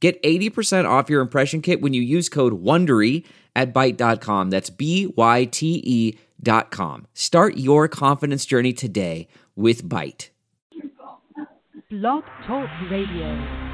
[0.00, 3.24] Get 80% off your impression kit when you use code WONDERY
[3.56, 4.50] at Byte.com.
[4.50, 7.06] That's B-Y-T-E dot com.
[7.14, 10.28] Start your confidence journey today with Byte.
[11.90, 13.68] Blog Talk Radio.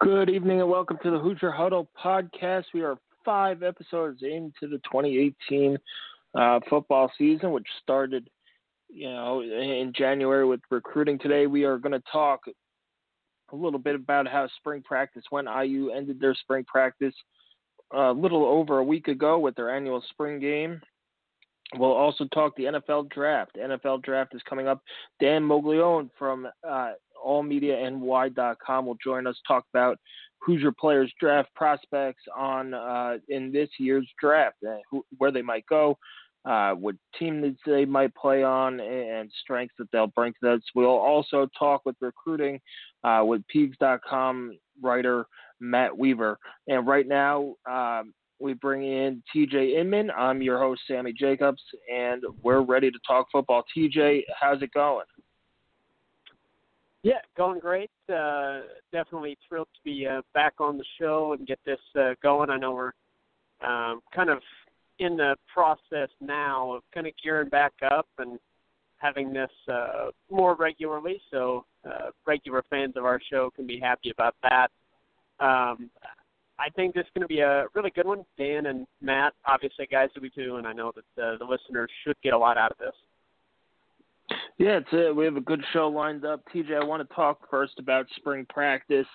[0.00, 2.66] Good evening and welcome to the Hoosier Huddle podcast.
[2.72, 5.78] We are five episodes into the 2018
[6.38, 8.28] uh, football season, which started,
[8.88, 11.18] you know, in January with recruiting.
[11.18, 12.42] Today we are going to talk
[13.52, 15.48] a little bit about how spring practice went.
[15.48, 17.14] IU ended their spring practice
[17.92, 20.80] a little over a week ago with their annual spring game.
[21.76, 23.56] We'll also talk the NFL draft.
[23.56, 24.82] NFL draft is coming up.
[25.20, 26.92] Dan Mogollon from uh,
[27.26, 29.98] allmediany.com will join us talk about
[30.38, 35.66] Hoosier players draft prospects on uh, in this year's draft, uh, who, where they might
[35.66, 35.98] go,
[36.46, 40.60] uh, what team they might play on, and strengths that they'll bring to that.
[40.74, 42.60] We'll also talk with recruiting
[43.04, 45.26] uh, with Peegs.com writer
[45.60, 46.38] Matt Weaver.
[46.68, 50.10] And right now, um, we bring in TJ Inman.
[50.10, 53.64] I'm your host, Sammy Jacobs, and we're ready to talk football.
[53.76, 55.06] TJ, how's it going?
[57.02, 57.90] Yeah, going great.
[58.12, 58.60] Uh,
[58.92, 62.50] definitely thrilled to be uh, back on the show and get this uh, going.
[62.50, 62.92] I know we're
[63.66, 64.40] um, kind of
[64.98, 68.38] in the process now of kind of gearing back up and
[68.98, 74.10] having this uh, more regularly, so uh, regular fans of our show can be happy
[74.10, 74.68] about that.
[75.38, 75.90] Um,
[76.58, 78.24] I think this is going to be a really good one.
[78.38, 81.90] Dan and Matt, obviously guys that we do, and I know that uh, the listeners
[82.04, 82.94] should get a lot out of this.
[84.58, 86.42] Yeah, it's a, we have a good show lined up.
[86.54, 89.06] TJ, I want to talk first about spring practice.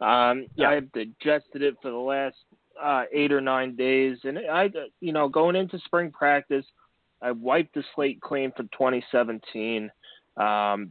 [0.00, 0.70] Um, yeah.
[0.70, 2.36] I've digested it for the last
[2.82, 4.70] uh, eight or nine days, and I,
[5.00, 6.64] you know, going into spring practice–
[7.22, 9.90] I wiped the slate clean for 2017,
[10.36, 10.90] um,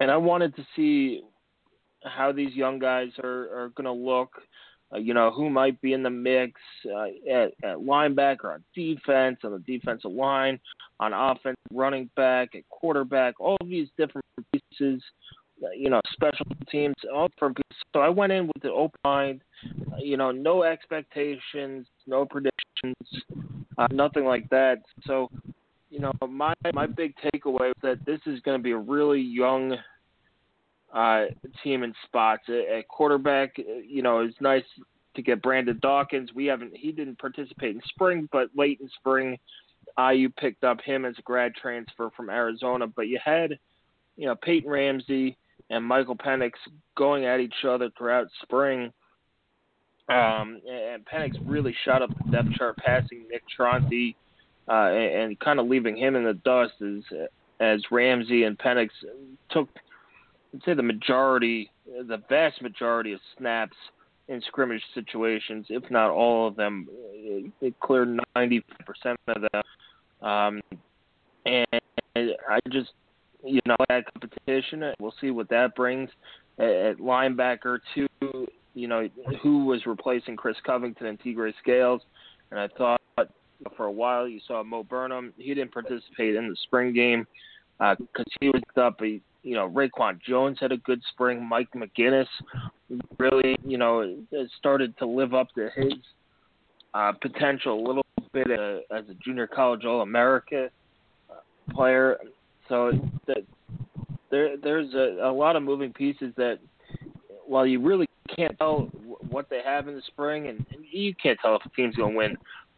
[0.00, 1.20] and I wanted to see
[2.02, 4.30] how these young guys are, are going to look.
[4.92, 6.60] Uh, you know, who might be in the mix
[6.94, 10.60] uh, at, at linebacker, on defense, on the defensive line,
[11.00, 15.02] on offense, running back, at quarterback, all of these different pieces,
[15.76, 17.28] you know, special teams, all
[17.92, 19.42] So I went in with the open mind,
[19.92, 22.54] uh, you know, no expectations, no predictions
[23.78, 24.82] uh, nothing like that.
[25.06, 25.30] So,
[25.90, 29.20] you know, my my big takeaway was that this is going to be a really
[29.20, 29.76] young
[30.92, 31.24] uh,
[31.62, 33.56] team in spots at, quarterback.
[33.58, 34.64] You know, it's nice
[35.16, 36.30] to get Brandon Dawkins.
[36.34, 39.38] We haven't he didn't participate in spring, but late in spring,
[39.98, 42.86] IU picked up him as a grad transfer from Arizona.
[42.86, 43.58] But you had,
[44.16, 45.36] you know, Peyton Ramsey
[45.70, 46.52] and Michael Penix
[46.96, 48.92] going at each other throughout spring
[50.08, 54.14] um, and Penix really shot up the depth chart, passing Nick Tronti,
[54.68, 57.28] uh, and, and kind of leaving him in the dust as
[57.60, 58.88] as Ramsey and Penix
[59.50, 59.68] took,
[60.52, 63.76] I'd say, the majority, the vast majority of snaps
[64.28, 66.88] in scrimmage situations, if not all of them.
[67.60, 68.62] It cleared 90%
[69.28, 70.28] of them.
[70.28, 70.60] Um,
[71.46, 71.66] and
[72.14, 72.90] I just,
[73.44, 74.92] you know, that competition.
[74.98, 76.10] We'll see what that brings.
[76.58, 78.08] At linebacker, too,
[78.74, 79.08] you know,
[79.42, 82.02] who was replacing Chris Covington and Tegray Scales.
[82.50, 83.00] And I thought
[83.76, 85.32] for a while you saw Mo Burnham.
[85.36, 87.26] He didn't participate in the spring game
[87.78, 89.00] because uh, he was up.
[89.02, 91.44] A, you know, Reakwon Jones had a good spring.
[91.44, 92.26] Mike McGinnis
[93.18, 94.16] really, you know,
[94.58, 95.94] started to live up to his
[96.94, 100.70] uh, potential a little bit uh, as a junior college All America
[101.70, 102.18] player.
[102.68, 102.92] So
[103.26, 103.44] that
[104.30, 106.58] there, there's a, a lot of moving pieces that
[107.46, 108.90] while you really can't tell
[109.28, 112.12] what they have in the spring, and, and you can't tell if a team's going
[112.12, 112.36] to win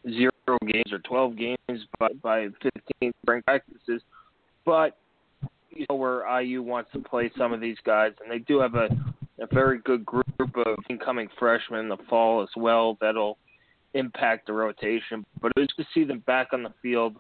[0.09, 4.03] zero games or 12 games by, by 15 spring practices.
[4.65, 4.97] But
[5.71, 8.75] you know where IU wants to play some of these guys, and they do have
[8.75, 8.89] a,
[9.41, 13.39] a very good group of incoming freshmen in the fall as well that'll
[13.95, 15.25] impact the rotation.
[15.41, 17.17] But it was to see them back on the field,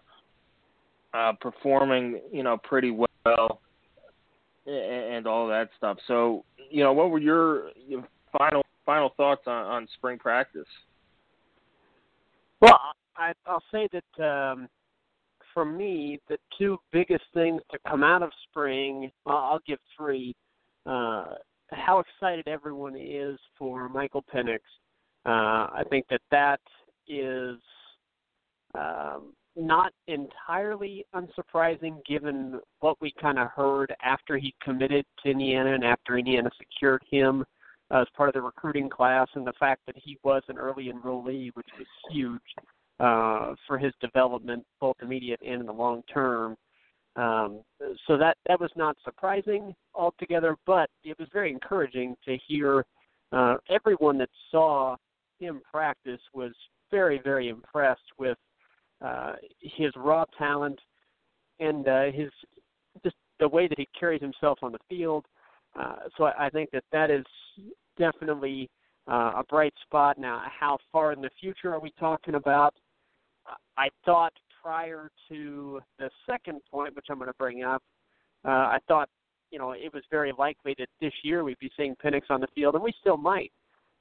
[1.16, 3.48] uh, performing, you know, pretty well,
[4.66, 5.96] and, and all that stuff.
[6.06, 8.02] So, you know, what were your, your
[8.36, 10.70] final final thoughts on, on spring practice?
[12.60, 12.78] Well,
[13.16, 14.68] I, I'll say that um,
[15.52, 20.34] for me, the two biggest things to come out of spring, well, I'll give three.
[20.86, 21.24] uh,
[21.72, 24.60] how excited everyone is for Michael Penix.
[25.24, 26.60] Uh, I think that that
[27.08, 27.56] is
[28.74, 35.74] um, not entirely unsurprising given what we kind of heard after he committed to Indiana
[35.74, 37.44] and after Indiana secured him
[37.90, 41.50] as part of the recruiting class and the fact that he was an early enrollee,
[41.54, 42.40] which was huge
[43.00, 46.56] uh, for his development, both immediate and in the long term.
[47.14, 47.62] Um,
[48.06, 52.84] so that that was not surprising altogether, but it was very encouraging to hear
[53.32, 54.96] uh, everyone that saw
[55.38, 56.52] him practice was
[56.90, 58.36] very very impressed with
[59.04, 60.78] uh, his raw talent
[61.60, 62.30] and uh, his
[63.04, 65.24] just the way that he carries himself on the field.
[65.78, 67.24] Uh, so I, I think that that is
[67.98, 68.70] definitely
[69.08, 70.18] uh, a bright spot.
[70.18, 72.74] Now, how far in the future are we talking about?
[73.76, 74.32] I thought
[74.62, 77.82] prior to the second point, which I'm going to bring up,
[78.44, 79.08] uh, I thought
[79.50, 82.48] you know it was very likely that this year we'd be seeing Penix on the
[82.54, 83.52] field, and we still might,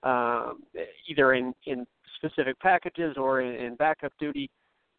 [0.04, 0.64] um,
[1.08, 4.50] either in in specific packages or in, in backup duty.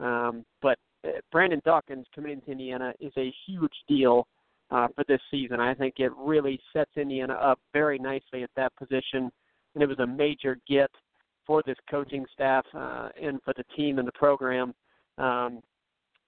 [0.00, 4.26] Um, but uh, Brandon Dawkins coming into Indiana is a huge deal
[4.70, 5.60] uh, for this season.
[5.60, 9.31] I think it really sets Indiana up very nicely at that position,
[9.75, 10.90] and it was a major get
[11.46, 14.75] for this coaching staff uh, and for the team and the program.
[15.19, 15.62] Um,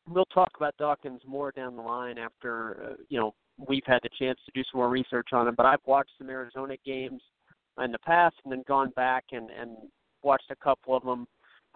[0.09, 3.35] we'll talk about Dawkins more down the line after uh, you know
[3.69, 5.55] we've had the chance to do some more research on him.
[5.57, 7.21] But I've watched some Arizona games
[7.83, 9.77] in the past and then gone back and and
[10.23, 11.27] watched a couple of them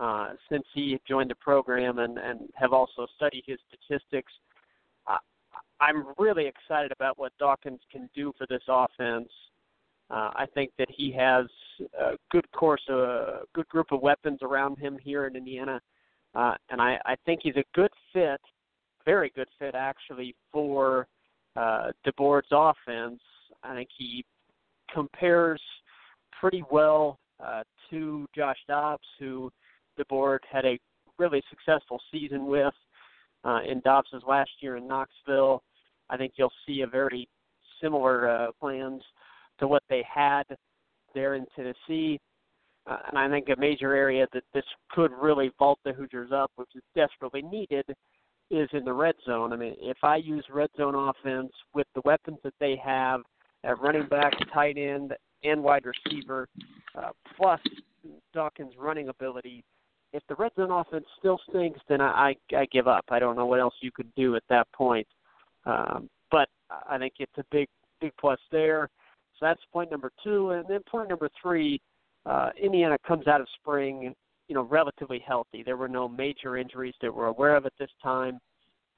[0.02, 4.32] uh, since he joined the program and and have also studied his statistics.
[5.06, 5.18] Uh,
[5.80, 9.28] I'm really excited about what Dawkins can do for this offense.
[10.10, 11.46] Uh, I think that he has
[11.98, 15.80] a good course, a good group of weapons around him here in Indiana,
[16.34, 18.40] uh, and I, I think he's a good fit,
[19.04, 21.06] very good fit actually for
[21.54, 23.20] uh, DeBord's offense.
[23.62, 24.24] I think he
[24.92, 25.62] compares
[26.40, 29.52] pretty well uh, to Josh Dobbs, who
[29.98, 30.78] DeBord had a
[31.18, 32.74] really successful season with
[33.44, 35.62] uh, in Dobbs's last year in Knoxville.
[36.10, 37.28] I think you'll see a very
[37.80, 39.02] similar uh, plans
[39.58, 40.44] to what they had
[41.14, 42.18] there in Tennessee.
[42.86, 46.50] Uh, and I think a major area that this could really vault the Hoosiers up,
[46.56, 47.84] which is desperately needed,
[48.50, 49.52] is in the red zone.
[49.52, 53.20] I mean, if I use red zone offense with the weapons that they have
[53.64, 55.14] at running back, tight end,
[55.44, 56.48] and wide receiver,
[56.96, 57.60] uh, plus
[58.34, 59.64] Dawkins' running ability,
[60.12, 63.04] if the red zone offense still stinks, then I, I I give up.
[63.08, 65.06] I don't know what else you could do at that point.
[65.64, 66.48] Um, but
[66.88, 67.68] I think it's a big
[68.00, 68.88] big plus there.
[69.38, 71.80] So that's point number two, and then point number three.
[72.24, 74.14] Uh, Indiana comes out of spring,
[74.46, 75.64] you know, relatively healthy.
[75.64, 78.38] There were no major injuries that we're aware of at this time,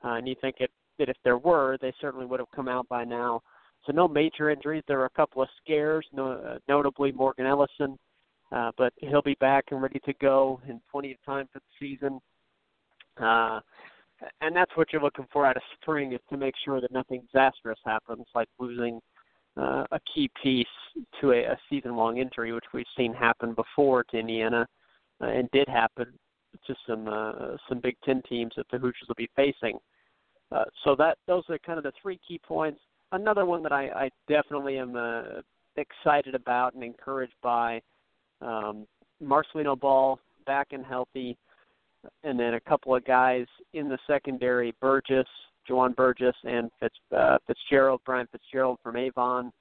[0.05, 2.87] uh, and you think it, that if there were, they certainly would have come out
[2.89, 3.41] by now.
[3.87, 4.83] So no major injuries.
[4.87, 7.97] There were a couple of scares, no, uh, notably Morgan Ellison uh,
[8.51, 12.21] but he'll be back and ready to go in plenty of time for the season.
[13.21, 13.61] Uh,
[14.41, 17.23] and that's what you're looking for out of spring is to make sure that nothing
[17.33, 19.01] disastrous happens, like losing
[19.57, 20.67] uh, a key piece
[21.21, 24.67] to a, a season-long injury, which we've seen happen before to Indiana,
[25.21, 26.07] uh, and did happen
[26.67, 29.79] to some uh, some Big Ten teams that the Hoosiers will be facing.
[30.53, 32.81] Uh, so that those are kind of the three key points.
[33.13, 35.23] Another one that I, I definitely am uh,
[35.77, 37.81] excited about and encouraged by
[38.45, 38.87] um,
[39.23, 41.37] Marcelino Ball back and healthy,
[42.23, 45.27] and then a couple of guys in the secondary, Burgess,
[45.69, 49.53] Juwan Burgess, and Fitz, uh, Fitzgerald, Bryant Fitzgerald from Avon.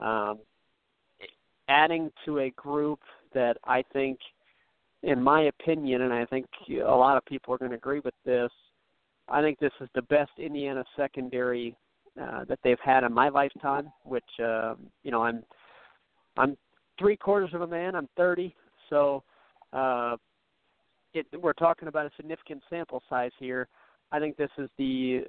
[0.00, 0.40] Um,
[1.68, 3.00] adding to a group
[3.32, 4.18] that I think,
[5.02, 8.14] in my opinion, and I think a lot of people are going to agree with
[8.24, 8.50] this,
[9.28, 11.76] I think this is the best Indiana secondary
[12.20, 13.90] uh, that they've had in my lifetime.
[14.04, 15.42] Which uh, you know, I'm
[16.36, 16.56] I'm
[16.98, 17.94] three quarters of a man.
[17.94, 18.54] I'm 30,
[18.90, 19.22] so
[19.72, 20.16] uh,
[21.12, 23.68] it, we're talking about a significant sample size here.
[24.12, 25.22] I think this is the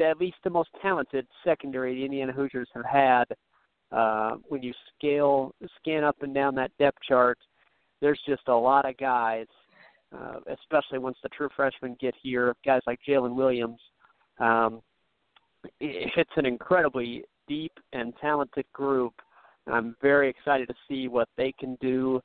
[0.00, 3.24] at least the most talented secondary the Indiana Hoosiers have had.
[3.92, 7.38] Uh, when you scale scan up and down that depth chart,
[8.00, 9.46] there's just a lot of guys,
[10.16, 12.54] uh, especially once the true freshmen get here.
[12.64, 13.80] Guys like Jalen Williams.
[14.38, 14.80] Um,
[15.80, 19.12] it's an incredibly deep and talented group
[19.72, 22.20] I'm very excited to see what they can do.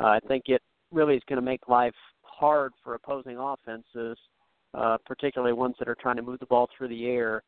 [0.00, 0.62] Uh, I think it
[0.92, 4.18] really is going to make life hard for opposing offenses,
[4.74, 7.42] uh, particularly ones that are trying to move the ball through the air.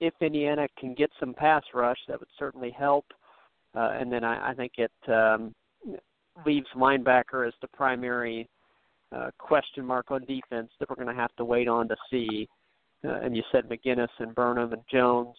[0.00, 3.06] If Indiana can get some pass rush, that would certainly help.
[3.74, 5.54] Uh, and then I, I think it um,
[6.46, 8.48] leaves linebacker as the primary
[9.14, 12.48] uh, question mark on defense that we're going to have to wait on to see.
[13.04, 15.36] Uh, and you said McGinnis and Burnham and Jones.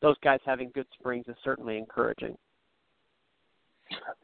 [0.00, 2.36] those guys having good springs is certainly encouraging.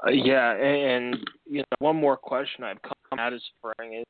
[0.07, 4.07] Uh, yeah, and, and you know one more question I've come out of spring is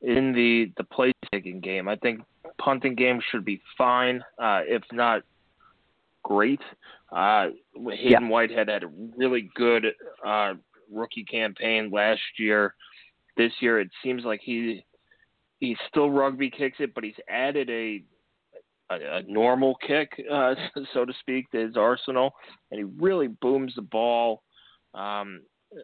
[0.00, 1.88] in the the place taking game.
[1.88, 2.20] I think
[2.58, 5.22] punting game should be fine, uh, if not
[6.22, 6.60] great.
[7.10, 8.28] Uh, Haydon yeah.
[8.28, 9.86] Whitehead had a really good
[10.24, 10.54] uh,
[10.90, 12.74] rookie campaign last year.
[13.36, 14.84] This year, it seems like he
[15.60, 18.02] he still rugby kicks it, but he's added a
[18.90, 20.54] a, a normal kick, uh,
[20.94, 22.34] so to speak, to his arsenal,
[22.70, 24.42] and he really booms the ball.
[24.94, 25.42] Um,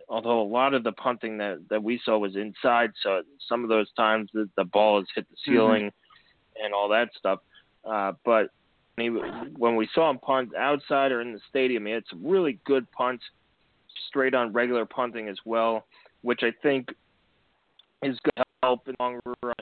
[0.09, 3.69] although a lot of the punting that that we saw was inside, so some of
[3.69, 5.57] those times the, the ball has hit the mm-hmm.
[5.57, 6.65] ceiling mm-hmm.
[6.65, 7.41] and all that stuff.
[7.85, 8.51] Uh, but
[8.97, 12.59] he, when we saw him punt outside or in the stadium, he had some really
[12.65, 13.25] good punts,
[14.09, 15.87] straight on regular punting as well,
[16.23, 16.89] which I think
[18.03, 19.55] is going to help in the long run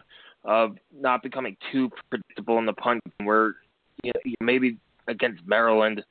[0.44, 3.02] of not becoming too predictable in the punt.
[3.22, 3.56] Where
[4.02, 6.02] you know, maybe against Maryland,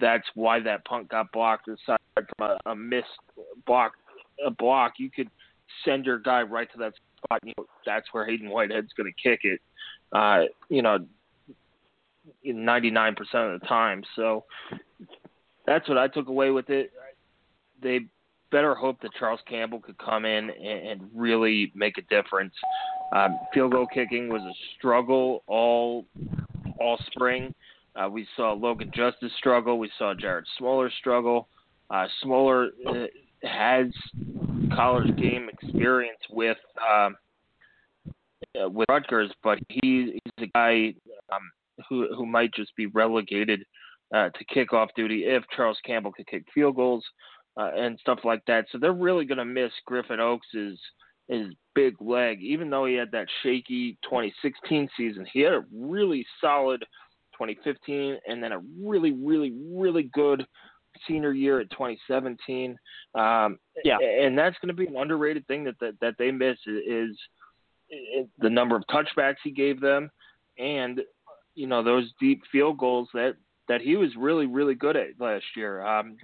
[0.00, 1.68] that's why that punt got blocked.
[1.68, 3.06] Aside from a, a missed
[3.66, 3.92] block,
[4.44, 5.30] a block, you could
[5.84, 7.40] send your guy right to that spot.
[7.44, 9.60] You know, that's where Haydon Whitehead's going to kick it.
[10.12, 10.98] Uh, you know,
[12.46, 14.02] 99% of the time.
[14.16, 14.44] So
[15.66, 16.92] that's what I took away with it.
[17.82, 18.00] They
[18.50, 22.54] better hope that Charles Campbell could come in and, and really make a difference.
[23.14, 26.06] Um, field goal kicking was a struggle all
[26.80, 27.54] all spring.
[27.98, 29.78] Uh, we saw Logan Justus struggle.
[29.78, 31.48] We saw Jared Smolar struggle.
[31.90, 33.06] Uh, Smolar uh,
[33.42, 33.86] has
[34.74, 37.16] college game experience with um,
[38.60, 40.94] uh, with Rutgers, but he, he's a guy
[41.32, 41.50] um,
[41.88, 43.64] who who might just be relegated
[44.14, 47.04] uh, to kickoff duty if Charles Campbell could kick field goals
[47.56, 48.66] uh, and stuff like that.
[48.70, 50.78] So they're really going to miss Griffin Oakes's
[51.28, 55.26] his big leg, even though he had that shaky 2016 season.
[55.30, 56.82] He had a really solid
[57.38, 60.46] 2015, and then a really, really, really good
[61.06, 62.76] senior year at 2017.
[63.14, 66.58] Um, yeah, and that's going to be an underrated thing that that, that they miss
[66.66, 67.16] is,
[67.90, 70.10] is the number of touchbacks he gave them,
[70.58, 71.00] and
[71.54, 73.36] you know those deep field goals that
[73.68, 75.84] that he was really really good at last year.
[75.86, 76.16] Um,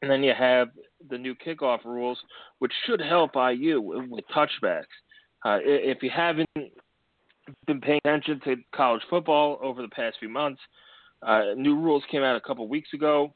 [0.00, 0.68] and then you have
[1.10, 2.18] the new kickoff rules,
[2.60, 4.84] which should help IU with touchbacks.
[5.44, 6.48] Uh, if you haven't
[7.66, 10.60] been paying attention to college football over the past few months,
[11.22, 13.32] uh, new rules came out a couple weeks ago,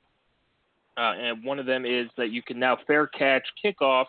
[0.96, 4.06] uh, and one of them is that you can now fair catch kickoffs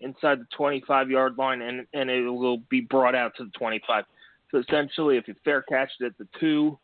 [0.00, 4.04] inside the 25 yard line, and and it will be brought out to the 25.
[4.50, 6.78] So essentially, if you fair catch it at the two,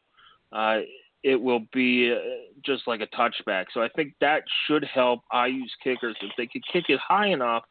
[0.52, 0.80] uh,
[1.22, 2.16] it will be uh,
[2.64, 3.66] just like a touchback.
[3.72, 7.64] So I think that should help IU's kickers if they could kick it high enough.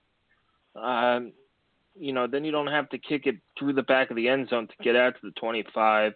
[0.76, 1.34] Um,
[2.00, 4.50] you know, then you don't have to kick it through the back of the end
[4.50, 6.14] zone to get out to the 25.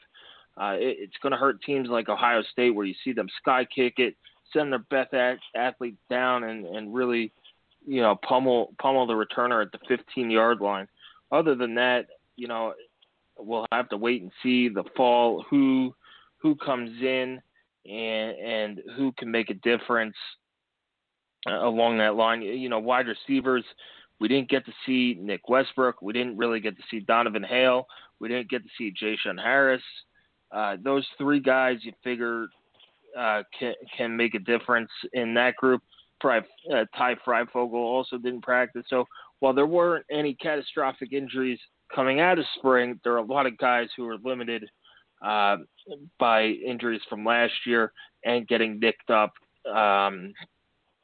[0.60, 3.66] Uh, it, it's going to hurt teams like Ohio State where you see them sky
[3.66, 4.16] kick it,
[4.54, 5.14] send their best
[5.56, 7.32] athlete down, and and really,
[7.86, 10.88] you know, pummel pummel the returner at the 15 yard line.
[11.32, 12.74] Other than that, you know,
[13.38, 15.94] we'll have to wait and see the fall who
[16.38, 17.42] who comes in
[17.86, 20.16] and and who can make a difference
[21.50, 22.42] uh, along that line.
[22.42, 23.66] You know, wide receivers.
[24.20, 26.02] We didn't get to see Nick Westbrook.
[26.02, 27.88] We didn't really get to see Donovan Hale.
[28.20, 29.82] We didn't get to see J-Shun Harris.
[30.52, 32.48] Uh, those three guys, you figure,
[33.18, 35.82] uh, can can make a difference in that group.
[36.22, 36.40] Fry,
[36.74, 38.86] uh, Ty Fryfogle also didn't practice.
[38.90, 39.06] So
[39.40, 41.60] while there weren't any catastrophic injuries
[41.94, 44.70] coming out of spring, there are a lot of guys who are limited
[45.22, 45.58] uh,
[46.20, 47.92] by injuries from last year
[48.24, 49.34] and getting nicked up
[49.74, 50.34] um,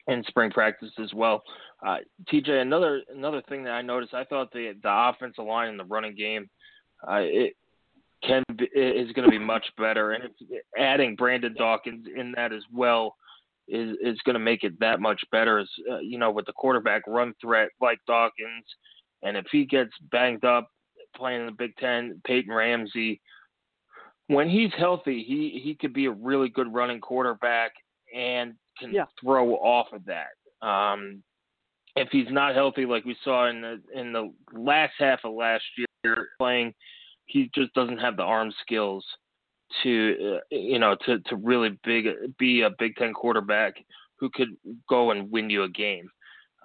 [0.08, 1.44] in spring practice as well.
[1.86, 1.98] Uh,
[2.32, 5.86] TJ, another another thing that I noticed, I thought the the offensive line in the
[5.86, 6.50] running game,
[7.10, 7.54] uh, it
[8.24, 10.30] can be, is going to be much better, and
[10.78, 13.16] adding Brandon Dawkins in that as well
[13.70, 15.60] is is going to make it that much better.
[15.60, 18.66] As uh, you know, with the quarterback run threat like Dawkins,
[19.24, 20.70] and if he gets banged up
[21.16, 23.22] playing in the Big Ten, Peyton Ramsey,
[24.28, 27.72] when he's healthy, he he could be a really good running quarterback
[28.14, 29.06] and can yeah.
[29.22, 30.68] throw off of that.
[30.68, 31.24] Um,
[32.00, 35.64] if he's not healthy, like we saw in the in the last half of last
[36.04, 36.74] year playing,
[37.26, 39.06] he just doesn't have the arm skills
[39.84, 42.06] to uh, you know to to really big
[42.38, 43.74] be a Big Ten quarterback
[44.18, 44.50] who could
[44.88, 46.10] go and win you a game.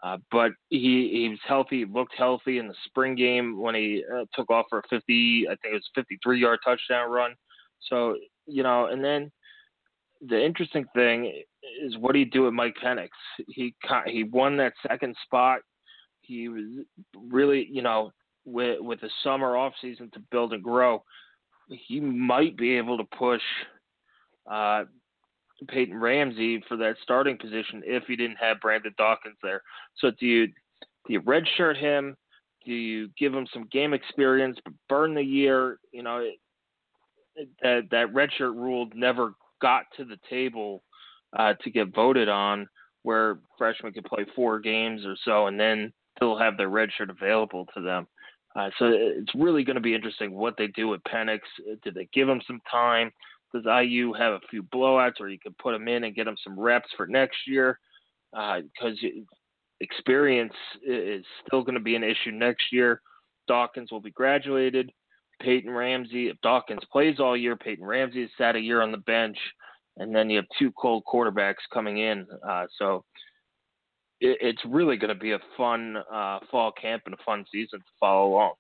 [0.03, 4.25] Uh, but he he was healthy, looked healthy in the spring game when he uh,
[4.35, 7.35] took off for a 50, I think it was 53 yard touchdown run.
[7.91, 9.33] So you know, and then
[10.29, 11.33] the interesting thing
[11.83, 13.09] is what do you do with Mike Penix?
[13.49, 13.75] He
[14.07, 15.61] he won that second spot.
[16.21, 18.13] He was really, you know,
[18.45, 21.03] with with the summer off season to build and grow,
[21.69, 23.43] he might be able to push
[24.51, 24.85] uh,
[25.69, 29.63] Peyton Ramsey for that starting position if you didn't have Brandon Dawkins there.
[29.99, 32.17] So do you do you redshirt him?
[32.65, 35.79] Do you give him some game experience, burn the year?
[35.93, 40.83] You know, it, that that redshirt rule never got to the table
[41.39, 42.69] uh, to get voted on,
[43.03, 47.67] where freshmen could play four games or so and then still have their redshirt available
[47.75, 48.07] to them.
[48.55, 51.41] Uh, so it's really going to be interesting what they do with Penix.
[51.83, 53.11] Do they give him some time?
[53.55, 56.37] Does IU have a few blowouts, or you can put him in and get him
[56.45, 57.79] some reps for next year?
[58.33, 59.23] Because uh,
[59.81, 60.53] experience
[60.87, 63.01] is still going to be an issue next year.
[63.49, 64.93] Dawkins will be graduated.
[65.45, 68.99] Peyton Ramsey, if Dawkins plays all year, Peyton Ramsey has sat a year on the
[68.99, 69.37] bench,
[69.99, 72.27] and then you have two cold quarterbacks coming in.
[72.49, 73.05] Uh, so
[74.21, 77.79] it, it's really going to be a fun uh, fall camp and a fun season
[77.81, 78.53] to follow along.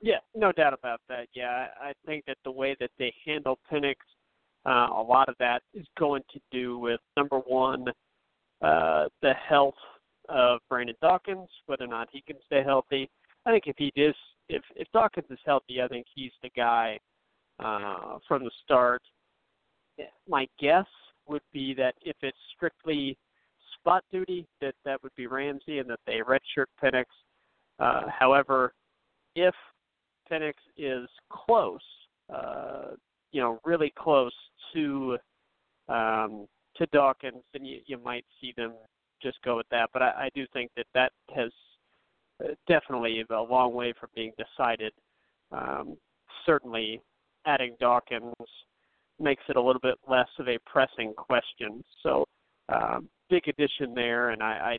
[0.00, 1.28] Yeah, no doubt about that.
[1.34, 3.96] Yeah, I think that the way that they handle Penix,
[4.64, 7.84] uh, a lot of that is going to do with number one,
[8.62, 9.74] uh, the health
[10.30, 13.10] of Brandon Dawkins, whether or not he can stay healthy.
[13.44, 14.14] I think if he does,
[14.50, 16.98] if if Dawkins is healthy, I think he's the guy
[17.58, 19.02] uh, from the start.
[20.28, 20.86] My guess
[21.28, 23.16] would be that if it's strictly
[23.78, 27.04] spot duty, that that would be Ramsey, and that they redshirt Penix.
[27.78, 28.74] Uh, however,
[29.36, 29.54] if
[30.30, 31.80] Penix is close,
[32.34, 32.92] uh,
[33.32, 34.34] you know, really close
[34.74, 35.16] to
[35.88, 38.72] um, to Dawkins, then you, you might see them
[39.22, 39.90] just go with that.
[39.92, 41.50] But I, I do think that that has
[42.68, 44.92] definitely a long way from being decided.
[45.52, 45.96] Um,
[46.46, 47.00] certainly,
[47.46, 48.34] adding Dawkins
[49.18, 51.84] makes it a little bit less of a pressing question.
[52.02, 52.24] So,
[52.68, 54.78] um, big addition there, and I,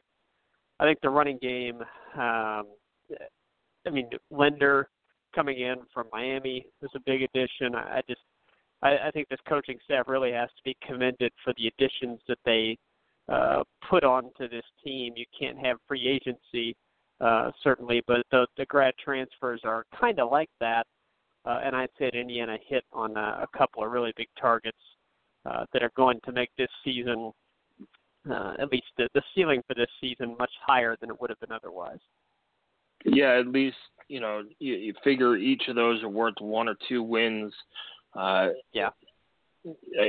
[0.80, 1.82] I, I think the running game.
[2.16, 2.68] Um,
[3.86, 4.90] I mean, Linder
[5.34, 7.76] coming in from Miami was a big addition.
[7.76, 8.22] I, I just
[8.82, 12.40] I, I think this coaching staff really has to be commended for the additions that
[12.46, 12.78] they
[13.30, 15.14] uh, put onto this team.
[15.16, 16.76] You can't have free agency,
[17.22, 20.88] uh, certainly, but the, the grad transfers are kind of like that.
[21.46, 24.78] Uh, and I'd say that Indiana hit on a, a couple of really big targets
[25.46, 27.32] uh, that are going to make this season,
[28.30, 31.40] uh, at least the, the ceiling for this season, much higher than it would have
[31.40, 32.00] been otherwise.
[33.06, 36.76] Yeah, at least you know you, you figure each of those are worth one or
[36.88, 37.52] two wins.
[38.14, 38.90] Uh, yeah,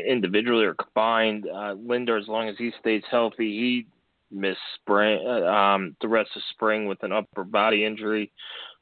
[0.07, 1.46] individually or combined.
[1.48, 3.87] Uh, Linder, as long as he stays healthy, he
[4.33, 8.33] missed spring uh, um, the rest of spring with an upper body injury.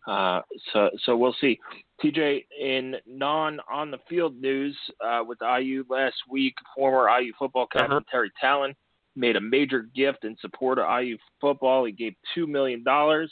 [0.06, 0.40] Uh,
[0.72, 1.58] so so we'll see.
[2.02, 7.66] TJ, in non on the field news uh, with IU last week, former IU football
[7.66, 8.04] captain uh-huh.
[8.10, 8.74] Terry Tallen
[9.16, 11.84] made a major gift in support of IU football.
[11.84, 13.30] He gave two million dollars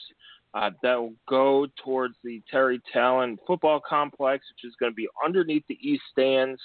[0.54, 5.08] uh, that will go towards the Terry Tallen football complex, which is going to be
[5.24, 6.60] underneath the east stands.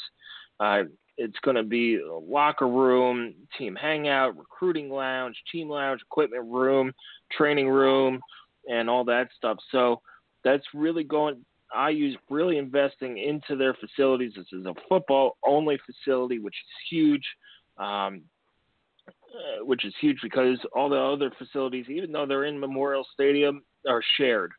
[0.59, 0.83] Uh,
[1.17, 6.91] it's going to be a locker room, team hangout, recruiting lounge, team lounge, equipment room,
[7.31, 8.19] training room,
[8.67, 9.57] and all that stuff.
[9.71, 10.01] So
[10.43, 11.45] that's really going.
[11.75, 14.33] IU's really investing into their facilities.
[14.35, 17.23] This is a football only facility, which is huge.
[17.77, 18.21] Um,
[19.33, 23.63] uh, which is huge because all the other facilities, even though they're in Memorial Stadium,
[23.89, 24.51] are shared.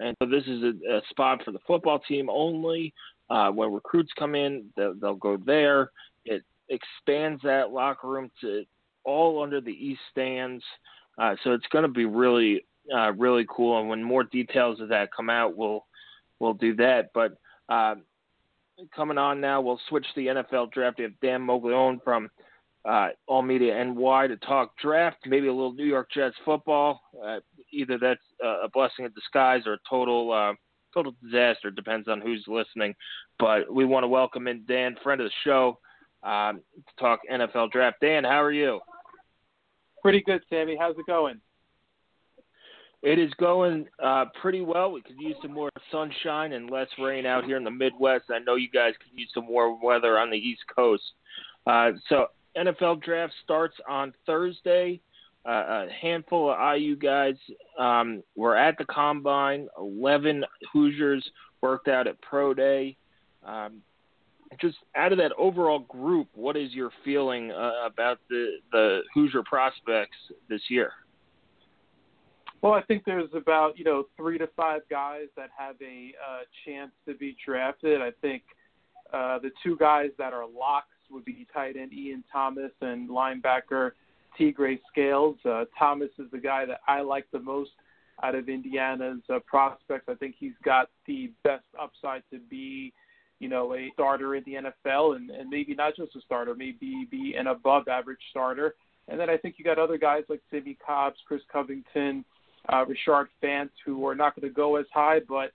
[0.00, 2.92] And so this is a, a spot for the football team only.
[3.28, 5.90] Uh, when recruits come in, they'll, they'll go there.
[6.24, 8.64] It expands that locker room to
[9.04, 10.62] all under the east stands.
[11.18, 13.80] Uh, so it's going to be really, uh, really cool.
[13.80, 15.86] And when more details of that come out, we'll
[16.38, 17.10] we'll do that.
[17.14, 17.36] But
[17.68, 17.96] uh,
[18.94, 20.98] coming on now, we'll switch the NFL draft.
[20.98, 22.28] We have Dan Mogollon from
[22.84, 27.00] uh, All Media NY to talk draft, maybe a little New York Jets football.
[27.24, 27.40] Uh,
[27.72, 30.52] either that's a blessing in disguise or a total uh,
[30.96, 31.70] total disaster.
[31.70, 32.94] Depends on who's listening.
[33.38, 35.78] But we want to welcome in Dan, friend of the show,
[36.22, 37.98] um, to talk NFL draft.
[38.00, 38.80] Dan, how are you?
[40.02, 40.76] Pretty good, Sammy.
[40.78, 41.40] How's it going?
[43.02, 44.90] It is going uh, pretty well.
[44.90, 48.24] We could use some more sunshine and less rain out here in the Midwest.
[48.30, 51.02] I know you guys could use some more weather on the East Coast.
[51.66, 55.00] Uh, so NFL draft starts on Thursday.
[55.46, 57.36] Uh, a handful of IU guys
[57.78, 59.68] um, were at the combine.
[59.78, 61.24] Eleven Hoosiers
[61.60, 62.96] worked out at pro day.
[63.44, 63.82] Um,
[64.60, 69.42] just out of that overall group, what is your feeling uh, about the the Hoosier
[69.44, 70.16] prospects
[70.48, 70.92] this year?
[72.62, 76.40] Well, I think there's about you know three to five guys that have a uh,
[76.64, 78.00] chance to be drafted.
[78.00, 78.42] I think
[79.12, 83.92] uh, the two guys that are locks would be tight end Ian Thomas and linebacker
[84.36, 84.54] T.
[84.90, 85.36] Scales.
[85.44, 87.70] Uh, Thomas is the guy that I like the most
[88.22, 90.06] out of Indiana's uh, prospects.
[90.08, 92.92] I think he's got the best upside to be
[93.38, 97.06] you know, a starter in the NFL, and, and maybe not just a starter, maybe
[97.10, 98.74] be an above average starter.
[99.08, 102.24] And then I think you got other guys like Simmie Cobbs, Chris Covington,
[102.68, 105.52] uh, Rashard Fant, who are not going to go as high, but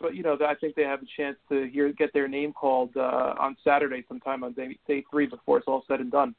[0.00, 2.90] but you know I think they have a chance to hear get their name called
[2.96, 6.34] uh, on Saturday, sometime on day, day three before it's all said and done.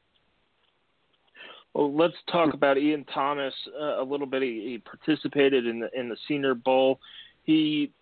[1.74, 4.42] Well, let's talk about Ian Thomas uh, a little bit.
[4.42, 6.98] He, he participated in the in the Senior Bowl.
[7.44, 7.92] He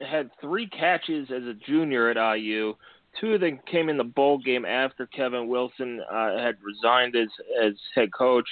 [0.00, 2.74] had three catches as a junior at IU.
[3.20, 7.28] Two of them came in the bowl game after Kevin Wilson uh, had resigned as
[7.62, 8.48] as head coach,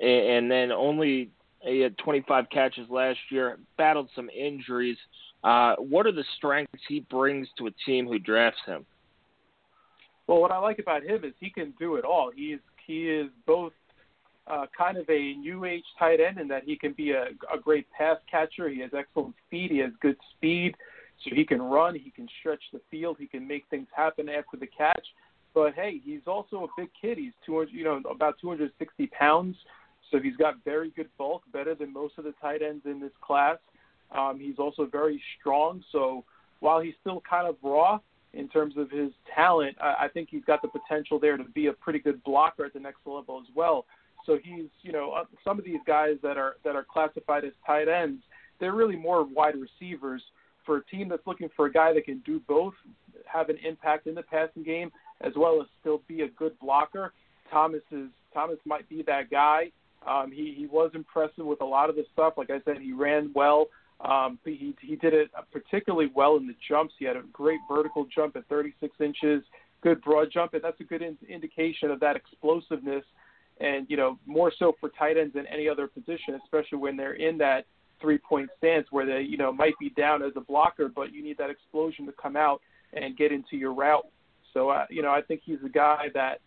[0.00, 1.30] and then only
[1.60, 3.58] he had 25 catches last year.
[3.78, 4.98] Battled some injuries.
[5.42, 8.84] Uh, what are the strengths he brings to a team who drafts him?
[10.26, 12.30] Well, what I like about him is he can do it all.
[12.34, 12.58] He's
[12.88, 13.72] he is both
[14.48, 17.58] uh, kind of a new age tight end in that he can be a, a
[17.62, 18.68] great pass catcher.
[18.68, 19.70] He has excellent speed.
[19.70, 20.74] He has good speed,
[21.22, 21.94] so he can run.
[21.94, 23.18] He can stretch the field.
[23.20, 25.06] He can make things happen after the catch.
[25.54, 27.18] But hey, he's also a big kid.
[27.18, 29.56] He's 200, you know, about 260 pounds.
[30.10, 33.12] So he's got very good bulk, better than most of the tight ends in this
[33.20, 33.58] class.
[34.10, 35.84] Um, he's also very strong.
[35.92, 36.24] So
[36.60, 38.00] while he's still kind of raw
[38.34, 41.66] in terms of his talent, I, I think he's got the potential there to be
[41.66, 43.86] a pretty good blocker at the next level as well.
[44.26, 47.52] So he's, you know, uh, some of these guys that are that are classified as
[47.66, 48.22] tight ends,
[48.60, 50.22] they're really more wide receivers.
[50.66, 52.74] For a team that's looking for a guy that can do both,
[53.24, 57.14] have an impact in the passing game as well as still be a good blocker,
[57.50, 59.72] Thomas is Thomas might be that guy.
[60.06, 62.34] Um, he he was impressive with a lot of the stuff.
[62.36, 63.68] Like I said, he ran well.
[64.00, 66.94] Um, he he did it particularly well in the jumps.
[66.98, 69.42] He had a great vertical jump at 36 inches,
[69.82, 73.04] good broad jump, and that's a good in, indication of that explosiveness
[73.60, 77.14] and you know more so for tight ends than any other position, especially when they're
[77.14, 77.66] in that
[78.00, 81.22] three point stance where they you know might be down as a blocker, but you
[81.22, 82.60] need that explosion to come out
[82.92, 84.06] and get into your route.
[84.54, 86.40] So uh, you know I think he's a guy that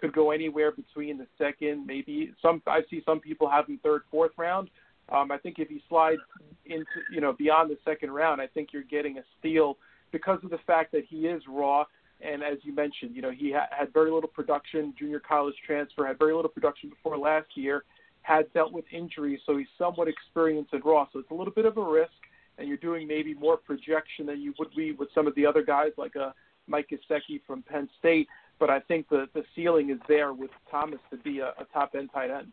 [0.00, 2.62] could go anywhere between the second, maybe some.
[2.66, 4.68] I see some people have him third, fourth round.
[5.08, 6.20] Um, I think if he slides
[6.64, 9.78] into you know beyond the second round, I think you're getting a steal
[10.12, 11.84] because of the fact that he is raw
[12.20, 16.06] and as you mentioned, you know, he ha- had very little production, junior college transfer,
[16.06, 17.84] had very little production before last year,
[18.22, 21.06] had dealt with injuries, so he's somewhat experienced and raw.
[21.12, 22.12] So it's a little bit of a risk,
[22.58, 25.62] and you're doing maybe more projection than you would be with some of the other
[25.62, 26.32] guys like a uh,
[26.68, 28.26] Mike Gesicki from Penn State.
[28.58, 31.94] But I think the the ceiling is there with Thomas to be a, a top
[31.96, 32.50] end tight end.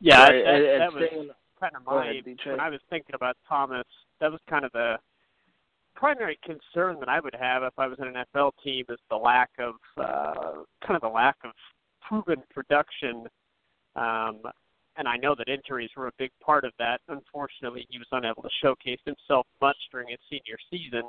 [0.00, 3.86] Yeah, that, that, that was kind of my when I was thinking about Thomas.
[4.20, 4.96] That was kind of the
[5.94, 9.50] primary concern that I would have if I was an NFL team is the lack
[9.58, 11.52] of uh, kind of the lack of
[12.06, 13.26] proven production.
[13.96, 14.42] Um,
[14.98, 17.00] and I know that injuries were a big part of that.
[17.08, 21.02] Unfortunately, he was unable to showcase himself much during his senior season.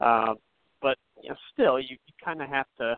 [0.00, 0.36] Um,
[0.80, 2.96] but you know, still, you, you kind of have to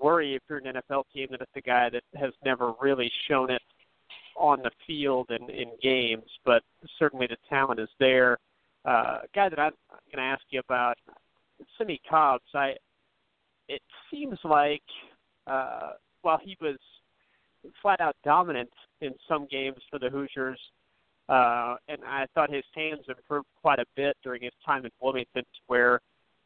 [0.00, 3.50] worry if you're an NFL team that it's a guy that has never really shown
[3.50, 3.62] it
[4.38, 6.30] on the field and in games.
[6.44, 6.62] But
[6.98, 8.38] certainly, the talent is there
[8.84, 9.72] uh, guy that I'm
[10.12, 10.96] going to ask you about,
[11.76, 12.44] Simmie Cobbs.
[12.54, 12.74] I
[13.68, 14.82] it seems like
[15.46, 15.90] uh,
[16.22, 16.76] while he was
[17.82, 18.70] flat out dominant
[19.02, 20.58] in some games for the Hoosiers,
[21.28, 25.44] uh, and I thought his hands improved quite a bit during his time in Bloomington,
[25.66, 26.00] where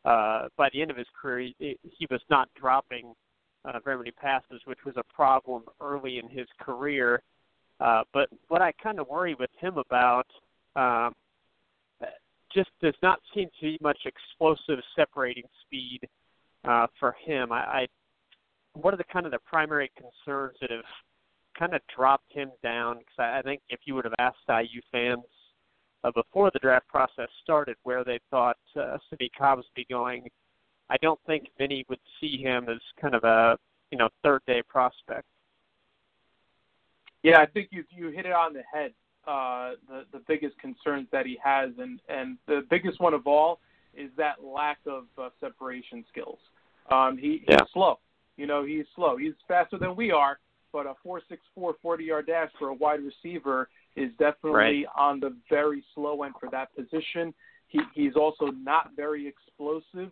[0.05, 3.14] uh, by the end of his career he, he was not dropping
[3.64, 7.22] uh, very many passes, which was a problem early in his career.
[7.83, 10.27] Uh, but what I kind of worry with him about
[10.77, 11.12] um,
[12.55, 16.01] just does not seem to be much explosive separating speed
[16.64, 17.51] uh, for him.
[17.51, 17.87] I, I
[18.75, 20.85] what are the kind of the primary concerns that have
[21.59, 22.99] kind of dropped him down?
[22.99, 25.25] Because I, I think if you would have asked IU fans
[26.05, 28.97] uh, before the draft process started where they thought uh,
[29.38, 30.29] Cobbs would be going,
[30.88, 33.59] I don't think many would see him as kind of a
[33.90, 35.27] you know third day prospect.
[37.23, 38.93] Yeah, I think you you hit it on the head
[39.27, 43.61] uh, the the biggest concerns that he has, and and the biggest one of all
[43.95, 46.39] is that lack of uh, separation skills.
[46.91, 47.59] Um, he, yeah.
[47.61, 47.99] he's slow.
[48.37, 49.17] You know, he's slow.
[49.17, 50.39] He's faster than we are,
[50.73, 54.85] but a four six four forty yard dash for a wide receiver is definitely right.
[54.97, 57.33] on the very slow end for that position.
[57.69, 60.11] He he's also not very explosive.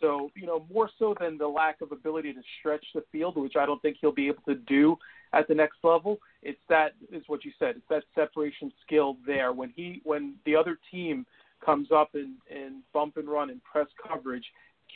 [0.00, 3.54] So, you know, more so than the lack of ability to stretch the field, which
[3.56, 4.96] I don't think he'll be able to do
[5.32, 7.76] at the next level, it's that is what you said.
[7.76, 9.52] It's that separation skill there.
[9.52, 11.24] When he when the other team
[11.64, 14.44] comes up and, and bump and run and press coverage,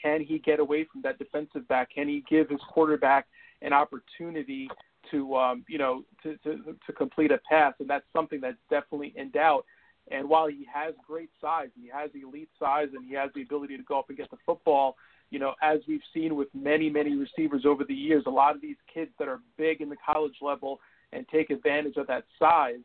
[0.02, 1.90] can he get away from that defensive back?
[1.94, 3.26] Can he give his quarterback
[3.62, 4.68] an opportunity
[5.11, 7.74] to um, you know to, to to complete a pass?
[7.78, 9.64] And that's something that's definitely in doubt.
[10.11, 13.76] And while he has great size, he has elite size, and he has the ability
[13.76, 14.96] to go up and get the football.
[15.30, 18.62] You know, as we've seen with many, many receivers over the years, a lot of
[18.62, 20.78] these kids that are big in the college level
[21.12, 22.81] and take advantage of that size,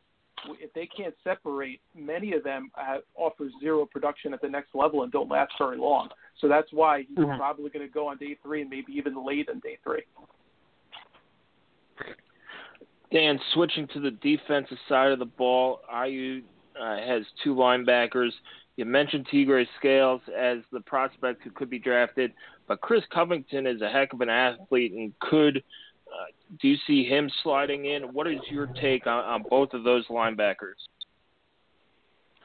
[0.60, 5.02] if they can't separate, many of them have, offer zero production at the next level
[5.02, 6.08] and don't last very long.
[6.40, 7.36] So that's why he's mm-hmm.
[7.38, 10.02] probably going to go on day three and maybe even late on day three.
[13.12, 16.42] Dan, switching to the defensive side of the ball, IU
[16.80, 18.30] uh, has two linebackers.
[18.76, 22.32] You mentioned Tegray Scales as the prospect who could be drafted,
[22.66, 25.62] but Chris Covington is a heck of an athlete and could.
[26.60, 28.02] Do you see him sliding in?
[28.12, 30.74] What is your take on, on both of those linebackers?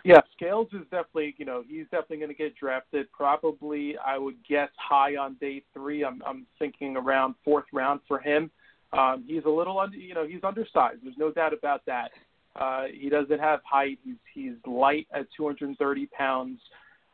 [0.03, 3.11] Yeah, Scales is definitely, you know, he's definitely going to get drafted.
[3.11, 6.05] Probably, I would guess high on day three.
[6.05, 8.49] I'm, I'm thinking around fourth round for him.
[8.93, 10.99] Um, he's a little, under, you know, he's undersized.
[11.03, 12.11] There's no doubt about that.
[12.55, 13.99] Uh, he doesn't have height.
[14.03, 16.59] He's he's light at 230 pounds.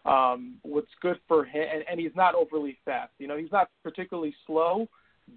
[0.05, 3.11] Um, what's good for him, and, and he's not overly fast.
[3.17, 4.87] You know, he's not particularly slow,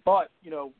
[0.04, 0.72] but you know,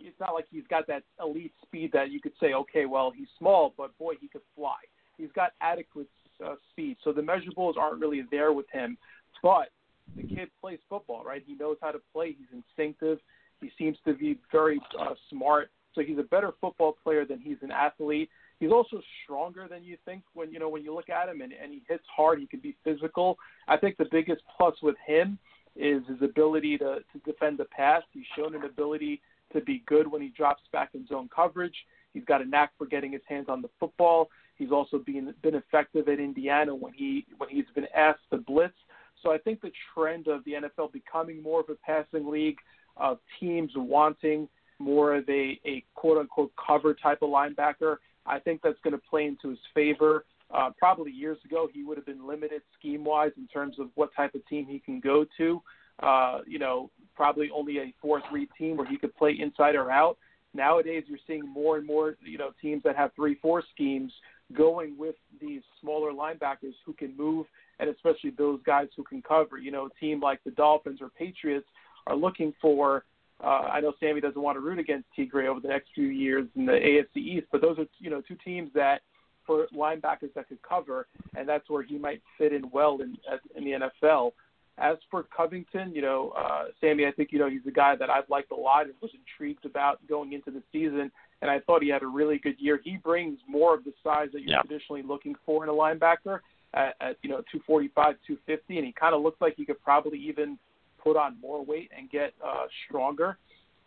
[0.00, 3.28] it's not like he's got that elite speed that you could say, okay, well, he's
[3.38, 4.76] small, but boy, he could fly.
[5.16, 6.08] He's got adequate
[6.44, 8.98] uh, speed, so the measurables aren't really there with him.
[9.42, 9.70] But
[10.16, 11.42] the kid plays football, right?
[11.46, 12.36] He knows how to play.
[12.38, 13.18] He's instinctive.
[13.60, 15.70] He seems to be very uh, smart.
[15.94, 18.28] So he's a better football player than he's an athlete.
[18.60, 21.52] He's also stronger than you think when you know when you look at him, and,
[21.52, 22.38] and he hits hard.
[22.38, 23.36] He can be physical.
[23.68, 25.38] I think the biggest plus with him
[25.74, 28.02] is his ability to, to defend the pass.
[28.12, 29.20] He's shown an ability
[29.52, 31.74] to be good when he drops back in zone coverage.
[32.12, 34.30] He's got a knack for getting his hands on the football.
[34.56, 38.74] He's also been been effective at Indiana when he when he's been asked to blitz.
[39.22, 42.58] So I think the trend of the NFL becoming more of a passing league,
[42.96, 48.60] of teams wanting more of a, a quote unquote cover type of linebacker, I think
[48.62, 50.24] that's going to play into his favor.
[50.54, 54.10] Uh, probably years ago, he would have been limited scheme wise in terms of what
[54.14, 55.62] type of team he can go to.
[56.02, 59.90] Uh, you know, probably only a 4 3 team where he could play inside or
[59.90, 60.18] out.
[60.54, 64.12] Nowadays, you're seeing more and more, you know, teams that have 3 4 schemes
[64.52, 67.46] going with these smaller linebackers who can move,
[67.80, 69.58] and especially those guys who can cover.
[69.58, 71.66] You know, a team like the Dolphins or Patriots
[72.06, 73.04] are looking for
[73.42, 76.46] uh, I know Sammy doesn't want to root against Tegray over the next few years
[76.56, 79.02] in the AFC East, but those are you know two teams that
[79.46, 83.16] for linebackers that could cover, and that's where he might fit in well in
[83.54, 84.32] in the NFL.
[84.78, 88.10] As for Covington, you know, uh, Sammy, I think you know he's a guy that
[88.10, 91.10] I've liked a lot and was intrigued about going into the season,
[91.40, 92.78] and I thought he had a really good year.
[92.84, 94.62] He brings more of the size that you're yeah.
[94.62, 96.40] traditionally looking for in a linebacker
[96.74, 100.18] at, at you know 245, 250, and he kind of looks like he could probably
[100.18, 100.58] even
[101.02, 103.38] put on more weight and get uh, stronger,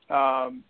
[0.10, 0.64] um,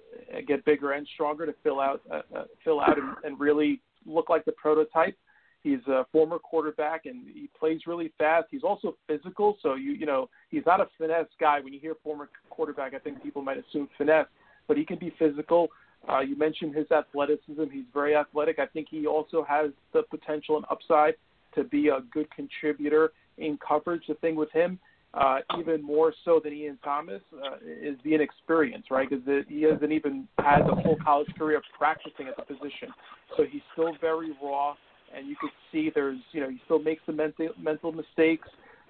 [0.48, 4.30] get bigger and stronger to fill out, uh, uh, fill out, and, and really look
[4.30, 5.16] like the prototype.
[5.64, 8.48] He's a former quarterback and he plays really fast.
[8.50, 11.60] He's also physical, so you you know he's not a finesse guy.
[11.60, 14.28] When you hear former quarterback, I think people might assume finesse,
[14.68, 15.68] but he can be physical.
[16.08, 17.64] Uh, you mentioned his athleticism.
[17.72, 18.58] He's very athletic.
[18.58, 21.16] I think he also has the potential and upside
[21.56, 24.04] to be a good contributor in coverage.
[24.08, 24.80] The thing with him
[25.14, 29.10] uh, even more so than Ian Thomas, uh, is the inexperience, right?
[29.10, 32.90] Because he hasn't even had the full college career practicing at the position.
[33.36, 34.76] So he's still very raw,
[35.16, 38.48] and you could see there's, you know, he still makes the mental mental mistakes,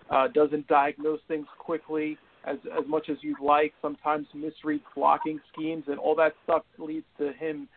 [0.10, 3.74] uh, doesn't diagnose things quickly as as much as you'd like.
[3.82, 7.68] Sometimes misreads blocking schemes, and all that stuff leads to him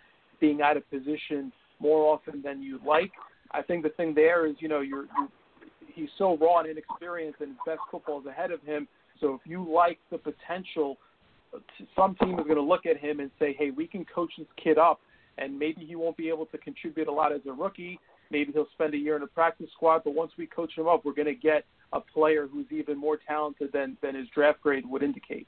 [0.41, 3.13] being out of position more often than you'd like.
[3.53, 5.29] I think the thing there is, you know, you're, you're
[5.95, 8.89] he's so raw and inexperienced, and best football is ahead of him.
[9.21, 10.97] So if you like the potential,
[11.95, 14.47] some team is going to look at him and say, "Hey, we can coach this
[14.63, 15.01] kid up,
[15.39, 17.99] and maybe he won't be able to contribute a lot as a rookie.
[18.33, 21.05] Maybe he'll spend a year in a practice squad, but once we coach him up,
[21.05, 24.85] we're going to get a player who's even more talented than than his draft grade
[24.87, 25.47] would indicate."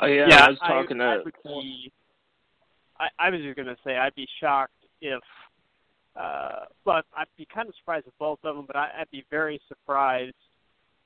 [0.00, 1.22] Oh yeah, yeah I was talking I, to.
[1.22, 1.92] I, be,
[3.00, 5.22] I, I was just going to say I'd be shocked if
[6.16, 8.64] uh, but I'd be kind of surprised with both of them.
[8.66, 10.34] But I, I'd be very surprised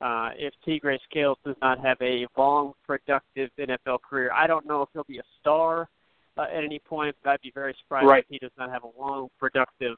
[0.01, 4.31] uh, if Tegray Scales does not have a long, productive NFL career.
[4.33, 5.89] I don't know if he'll be a star
[6.37, 8.25] uh, at any point, but I'd be very surprised right.
[8.25, 9.97] if he does not have a long, productive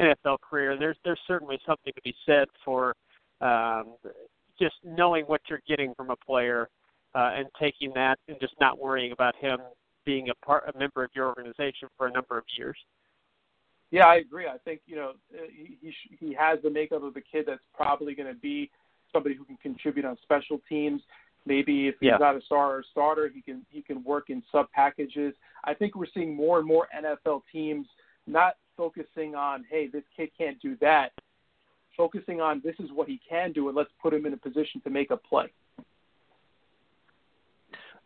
[0.00, 0.76] NFL career.
[0.78, 2.94] There's there's certainly something to be said for
[3.40, 3.94] um,
[4.58, 6.68] just knowing what you're getting from a player
[7.14, 9.58] uh, and taking that and just not worrying about him
[10.04, 12.76] being a part a member of your organization for a number of years.
[13.90, 14.46] Yeah, I agree.
[14.46, 18.14] I think you know he he, he has the makeup of a kid that's probably
[18.14, 18.70] going to be
[19.12, 21.00] somebody who can contribute on special teams.
[21.46, 22.16] Maybe if he's yeah.
[22.16, 25.34] not a star or a starter, he can he can work in sub packages.
[25.64, 27.86] I think we're seeing more and more NFL teams
[28.26, 31.12] not focusing on, hey, this kid can't do that.
[31.96, 34.80] Focusing on this is what he can do, and let's put him in a position
[34.82, 35.52] to make a play.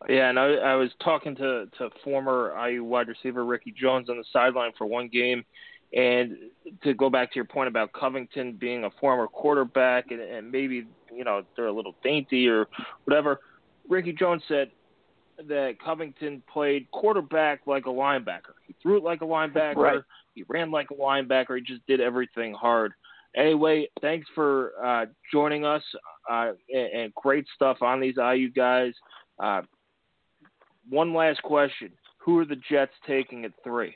[0.08, 4.16] Yeah, and I, I was talking to to former IU wide receiver Ricky Jones on
[4.18, 5.44] the sideline for one game,
[5.92, 6.36] and
[6.82, 10.86] to go back to your point about Covington being a former quarterback and, and maybe
[11.14, 12.66] you know they're a little dainty or
[13.04, 13.40] whatever,
[13.90, 14.70] Reakwon Jones said
[15.48, 18.54] that Covington played quarterback like a linebacker.
[18.66, 19.76] He threw it like a linebacker.
[19.76, 20.00] Right.
[20.34, 21.56] He ran like a linebacker.
[21.56, 22.92] He just did everything hard.
[23.36, 25.82] Anyway, thanks for uh, joining us
[26.30, 28.92] uh, and, and great stuff on these IU guys.
[29.38, 29.62] Uh,
[30.88, 33.94] one last question: Who are the Jets taking at three?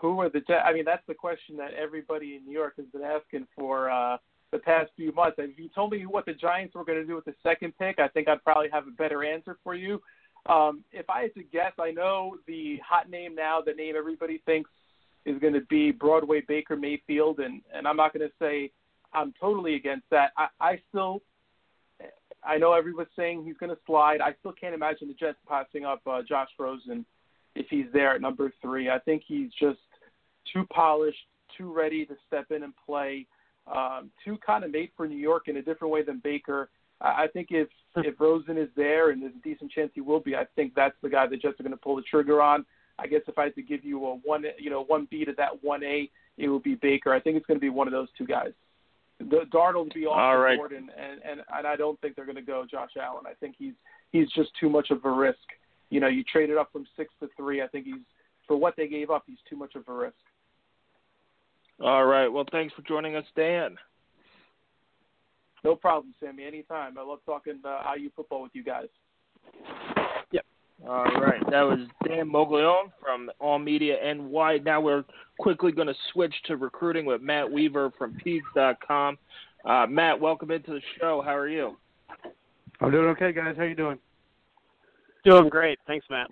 [0.00, 0.62] Who are the Jets?
[0.64, 4.18] I mean, that's the question that everybody in New York has been asking for uh,
[4.52, 5.36] the past few months.
[5.38, 7.98] If you told me what the Giants were going to do with the second pick,
[7.98, 10.00] I think I'd probably have a better answer for you.
[10.48, 14.42] Um, if I had to guess, I know the hot name now, the name everybody
[14.46, 14.70] thinks
[15.24, 18.70] is going to be Broadway Baker Mayfield, and and I'm not going to say
[19.12, 20.30] I'm totally against that.
[20.36, 21.22] I, I still,
[22.44, 24.20] I know everyone's saying he's going to slide.
[24.20, 27.04] I still can't imagine the Jets passing up uh, Josh Rosen
[27.56, 28.90] if he's there at number three.
[28.90, 29.80] I think he's just
[30.52, 31.18] too polished,
[31.56, 33.26] too ready to step in and play,
[33.74, 36.68] um, too kind of made for New York in a different way than Baker.
[37.00, 40.34] I think if if Rosen is there, and there's a decent chance he will be,
[40.34, 42.64] I think that's the guy the Jets are going to pull the trigger on.
[42.98, 45.32] I guess if I had to give you a one, you know, one B to
[45.36, 47.12] that one A, it would be Baker.
[47.12, 48.52] I think it's going to be one of those two guys.
[49.18, 50.58] The Darnold will be off All the right.
[50.58, 53.24] board, and, and and and I don't think they're going to go Josh Allen.
[53.26, 53.74] I think he's
[54.12, 55.38] he's just too much of a risk.
[55.90, 57.62] You know, you traded up from six to three.
[57.62, 57.94] I think he's
[58.46, 60.14] for what they gave up, he's too much of a risk.
[61.82, 62.28] All right.
[62.28, 63.76] Well, thanks for joining us, Dan.
[65.64, 66.44] No problem, Sammy.
[66.44, 66.96] Anytime.
[66.96, 68.86] I love talking uh, IU football with you guys.
[70.30, 70.44] Yep.
[70.88, 71.40] All right.
[71.50, 74.60] That was Dan Mogollon from All Media NY.
[74.64, 75.04] Now we're
[75.38, 79.18] quickly going to switch to recruiting with Matt Weaver from Peegs.com.
[79.64, 81.20] Uh, Matt, welcome into the show.
[81.24, 81.76] How are you?
[82.80, 83.56] I'm doing okay, guys.
[83.56, 83.98] How are you doing?
[85.26, 85.78] Doing great.
[85.86, 86.28] Thanks, Matt.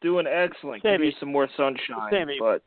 [0.00, 0.82] Doing excellent.
[0.82, 1.06] Give Sammy.
[1.06, 2.10] me some more sunshine.
[2.10, 2.62] Sammy, but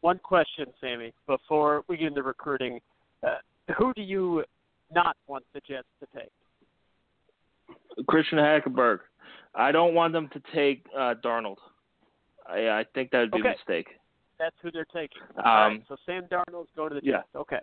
[0.00, 2.80] one question, Sammy, before we get into recruiting.
[3.26, 3.36] Uh,
[3.78, 4.44] who do you
[4.94, 6.30] not want the Jets to take?
[8.06, 8.98] Christian Hackenberg.
[9.54, 11.56] I don't want them to take uh, Darnold.
[12.46, 13.48] I, I think that would be Okay.
[13.48, 13.88] a mistake.
[14.38, 15.22] That's who they're taking.
[15.38, 17.12] Um, right, so Sam Darnold's going to the yeah.
[17.16, 17.28] Jets.
[17.36, 17.62] Okay, good.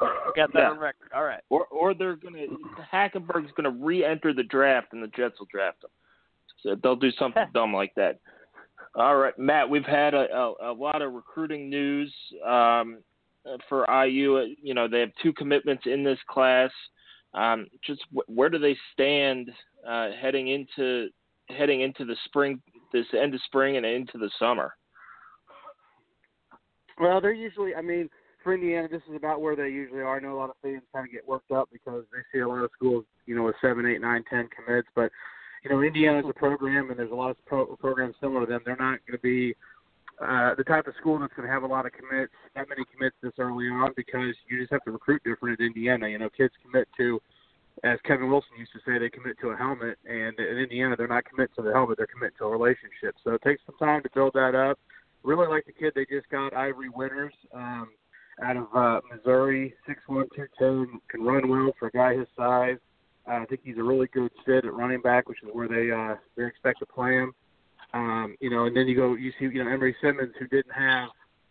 [0.00, 0.70] Got that Yeah.
[0.70, 1.10] on record.
[1.14, 1.40] All right.
[1.48, 2.46] Or or they're gonna
[2.92, 5.90] Hackenberg's gonna re-enter the draft and the Jets will draft him.
[6.62, 8.20] So they'll do something dumb like that.
[8.94, 9.68] All right, Matt.
[9.68, 12.14] We've had a, a, a lot of recruiting news
[12.46, 12.98] um,
[13.68, 14.54] for IU.
[14.62, 16.70] You know they have two commitments in this class.
[17.34, 19.50] Um, just wh- where do they stand
[19.86, 21.08] uh, heading into
[21.48, 22.60] heading into the spring,
[22.92, 24.74] this end of spring and into the summer?
[26.98, 27.74] Well, they're usually.
[27.74, 28.08] I mean,
[28.46, 30.16] for Indiana, this is about where they usually are.
[30.16, 32.48] I know a lot of fans kind of get worked up because they see a
[32.48, 34.86] lot of schools, you know, with seven, eight, nine, ten commits.
[34.94, 35.10] But
[35.64, 38.60] you know, Indiana's a program, and there's a lot of pro- programs similar to them.
[38.64, 39.56] They're not going to be
[40.22, 42.84] uh, the type of school that's going to have a lot of commits, that many
[42.94, 46.06] commits this early on, because you just have to recruit different at Indiana.
[46.06, 47.20] You know, kids commit to,
[47.82, 51.08] as Kevin Wilson used to say, they commit to a helmet, and in Indiana, they're
[51.08, 53.16] not commit to the helmet; they're commit to a relationship.
[53.24, 54.78] So it takes some time to build that up.
[55.24, 57.88] Really like the kid they just got, Ivory Winters, um,
[58.42, 62.28] out of uh, Missouri, six one, two ten, can run well for a guy his
[62.36, 62.76] size.
[63.28, 65.90] Uh, I think he's a really good fit at running back, which is where they
[65.90, 67.32] uh, they expect to play him.
[67.94, 70.72] Um, you know, and then you go, you see, you know, Emery Simmons, who didn't
[70.72, 71.08] have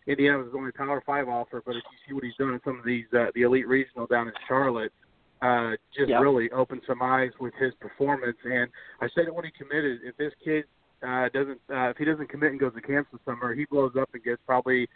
[0.08, 2.60] Indiana was the only Power Five offer, but if you see what he's done in
[2.64, 4.94] some of these uh, the elite regional down in Charlotte,
[5.42, 6.20] uh, just Yeah.
[6.20, 8.38] really opened some eyes with his performance.
[8.44, 8.70] And
[9.02, 10.02] I said it when he committed.
[10.04, 10.66] If this kid
[11.02, 13.96] uh, doesn't, uh, if he doesn't commit and goes to camp this summer, he blows
[14.00, 14.88] up and gets probably,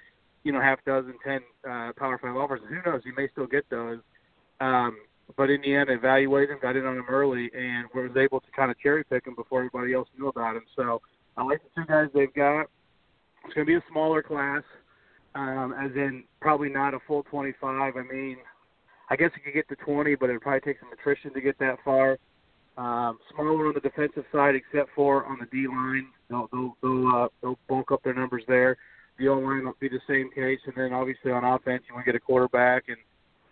[0.44, 2.62] you know, half dozen, ten uh, Power Five offers.
[2.70, 3.02] Who knows?
[3.04, 4.00] He may still get those.
[4.62, 4.98] Um,
[5.38, 8.80] but Indiana evaluated him, got in on him early, and was able to kind of
[8.80, 10.64] cherry pick him before everybody else knew about him.
[10.76, 11.02] So
[11.38, 12.64] I like the two guys they've got.
[13.46, 14.64] It's going to be a smaller class,
[15.36, 17.96] um, as in probably not a full 25.
[17.96, 18.38] I mean,
[19.10, 21.58] I guess it could get to 20, but it'd probably take some attrition to get
[21.60, 22.18] that far.
[22.78, 26.08] Um, smaller on the defensive side, except for on the D line.
[26.30, 28.78] They'll they'll they'll, uh, they'll bulk up their numbers there.
[29.20, 32.06] The O line will be the same case, and then obviously on offense, you want
[32.06, 32.98] to get a quarterback and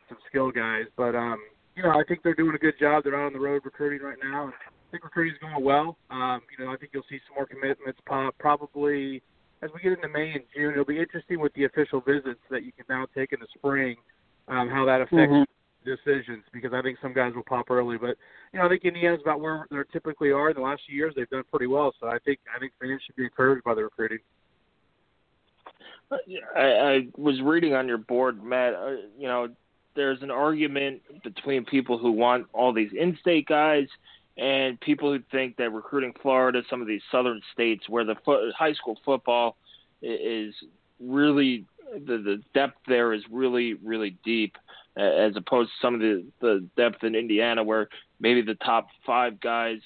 [0.08, 0.86] some skill guys.
[0.96, 1.38] But um,
[1.76, 3.04] you know, I think they're doing a good job.
[3.04, 5.98] They're out on the road recruiting right now, and I think recruiting's going well.
[6.10, 9.22] Um, you know, I think you'll see some more commitments pop probably
[9.62, 10.72] as we get into May and June.
[10.72, 13.98] It'll be interesting with the official visits that you can now take in the spring,
[14.48, 15.46] um, how that affects Mhm.
[15.84, 17.98] decisions because I think some guys will pop early.
[17.98, 18.18] But
[18.54, 20.50] you know, I think Indiana's about where they typically are.
[20.50, 21.94] In the last few years, they've done pretty well.
[22.00, 24.20] So I think I think fans should be encouraged by the recruiting.
[26.12, 28.74] I, I was reading on your board, Matt.
[28.74, 29.50] Uh, you know,
[29.96, 33.88] there's an argument between people who want all these in-state guys
[34.38, 38.52] and people who think that recruiting Florida, some of these southern states where the fo-
[38.52, 39.58] high school football
[40.02, 40.54] is
[41.00, 44.58] really the the depth there is really really deep
[44.98, 47.88] as opposed to some of the the depth in Indiana where
[48.20, 49.80] maybe the top 5 guys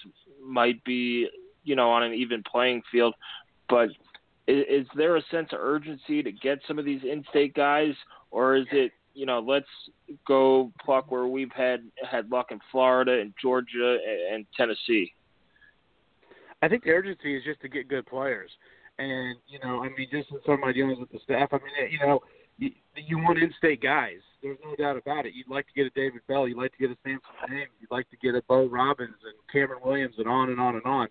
[0.43, 1.28] might be,
[1.63, 3.13] you know, on an even playing field,
[3.69, 3.89] but
[4.58, 7.93] is, there a sense of urgency to get some of these in-state guys
[8.32, 9.68] or is it you know, let's
[10.28, 13.97] go pluck where we've had had luck in Florida and Georgia
[14.32, 15.14] and Tennessee.
[16.62, 18.52] I think the urgency is just to get good players,
[18.99, 21.58] and you know, I mean, just in some of my dealings with the staff, I
[21.58, 22.20] mean, you know,
[22.58, 24.20] you, you want in-state guys.
[24.43, 25.34] There's no doubt about it.
[25.34, 27.91] You'd like to get a David Bell, you'd like to get a Samson James, you'd
[27.91, 31.08] like to get a Bo Robbins and Cameron Williams, and on and on and on.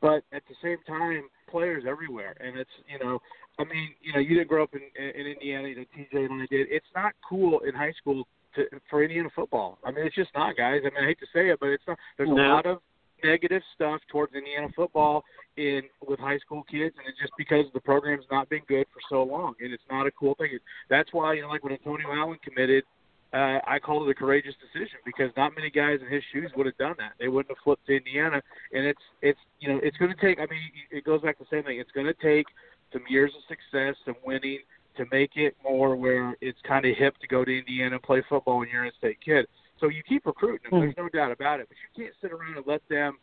[0.00, 3.18] But at the same time, players everywhere, and it's you know,
[3.58, 6.42] I mean, you know, you didn't grow up in in Indiana, you know, TJ and
[6.42, 6.68] I did.
[6.70, 9.78] It's not cool in high school to for Indiana football.
[9.84, 10.82] I mean, it's just not, guys.
[10.82, 11.98] I mean, I hate to say it, but it's not.
[12.16, 12.36] There's no.
[12.36, 12.78] a lot of
[13.24, 15.24] negative stuff towards Indiana football
[15.56, 19.00] in with high school kids, and it's just because the program's not been good for
[19.08, 20.58] so long, and it's not a cool thing.
[20.88, 22.84] That's why, you know, like when Antonio Allen committed,
[23.32, 26.66] uh, I called it a courageous decision because not many guys in his shoes would
[26.66, 27.12] have done that.
[27.20, 28.40] They wouldn't have flipped to Indiana,
[28.72, 30.38] and it's it's you know it's going to take.
[30.38, 30.60] I mean,
[30.90, 31.78] it goes back to the same thing.
[31.78, 32.46] It's going to take
[32.92, 34.60] some years of success, some winning
[34.96, 38.22] to make it more where it's kind of hip to go to Indiana and play
[38.28, 39.46] football when you're a state kid.
[39.78, 40.80] So you keep recruiting them.
[40.80, 43.18] There's no doubt about it, but you can't sit around and let them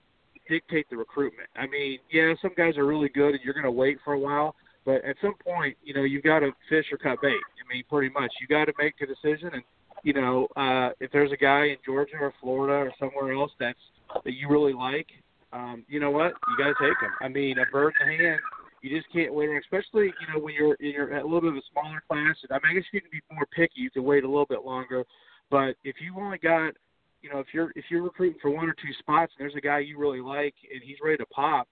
[0.48, 1.50] dictate the recruitment.
[1.56, 4.20] I mean, yeah, some guys are really good, and you're going to wait for a
[4.20, 4.56] while.
[4.86, 7.34] But at some point, you know, you've got to fish or cut bait.
[7.34, 9.50] I mean, pretty much, you got to make a decision.
[9.54, 9.64] And
[10.04, 13.80] you know, uh, if there's a guy in Georgia or Florida or somewhere else that's
[14.24, 15.08] that you really like,
[15.52, 17.12] um, you know what, you got to take him.
[17.22, 18.40] I mean, a bird in the hand
[18.86, 21.62] you just can't wait, especially you know when you're you're a little bit of a
[21.72, 22.36] smaller class.
[22.52, 23.82] I, mean, I guess you can be more picky.
[23.82, 25.04] You can wait a little bit longer,
[25.50, 26.74] but if you only got,
[27.24, 29.62] you know, if you're if you're recruiting for one or two spots and there's a
[29.62, 31.68] guy you really like and he's ready to pop,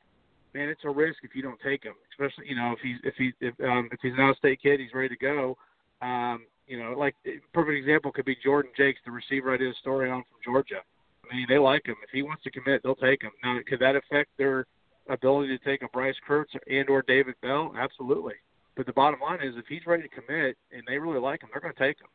[0.55, 1.93] man, it's a risk if you don't take him.
[2.13, 4.93] Especially you know if he's if he if um, if he's an out-of-state kid, he's
[4.95, 5.55] ready to go.
[6.01, 7.15] Um, you know, like
[7.53, 10.81] perfect example could be Jordan Jakes, the receiver I did a story on from Georgia.
[11.29, 11.95] I mean, they like him.
[12.03, 13.31] If he wants to commit, they'll take him.
[13.43, 14.65] Now, could that affect their
[15.09, 17.73] ability to take a Bryce Kirtz and or David Bell?
[17.77, 18.33] Absolutely.
[18.75, 21.49] But the bottom line is, if he's ready to commit and they really like him,
[21.51, 22.07] they're going to take him.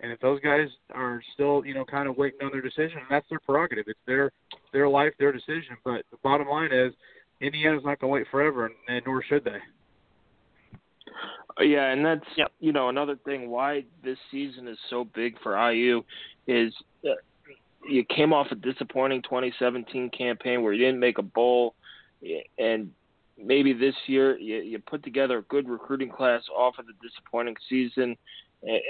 [0.00, 3.26] And if those guys are still, you know, kind of waiting on their decision, that's
[3.30, 3.86] their prerogative.
[3.88, 4.30] It's their
[4.72, 5.76] their life, their decision.
[5.84, 6.92] But the bottom line is,
[7.40, 9.58] Indiana's not going to wait forever, and, and nor should they.
[11.60, 12.52] Yeah, and that's yep.
[12.60, 16.02] you know another thing why this season is so big for IU
[16.46, 16.72] is
[17.04, 17.14] uh,
[17.88, 21.74] you came off a disappointing 2017 campaign where you didn't make a bowl
[22.58, 22.90] and
[23.42, 27.56] maybe this year you, you put together a good recruiting class off of the disappointing
[27.68, 28.16] season.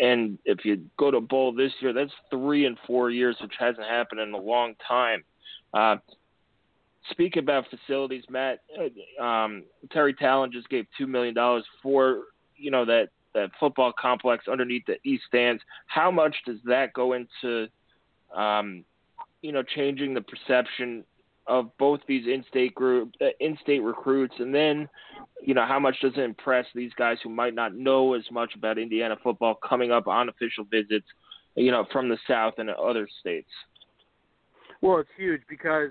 [0.01, 3.87] And if you go to bowl this year, that's three and four years, which hasn't
[3.87, 5.25] happened in a long time.
[5.75, 5.97] Uh,
[7.11, 8.61] speak about facilities, Matt.
[8.79, 12.23] Uh, um, Terry Tallen just gave two million dollars for
[12.57, 15.63] you know that that football complex underneath the east stands.
[15.87, 17.69] How much does that go into
[18.35, 18.85] um,
[19.43, 21.05] you know changing the perception
[21.47, 24.89] of both these in-state group, uh, in-state recruits, and then,
[25.41, 28.55] you know, how much does it impress these guys who might not know as much
[28.57, 31.07] about Indiana football coming up on official visits,
[31.55, 33.51] you know, from the South and other states?
[34.81, 35.91] Well, it's huge because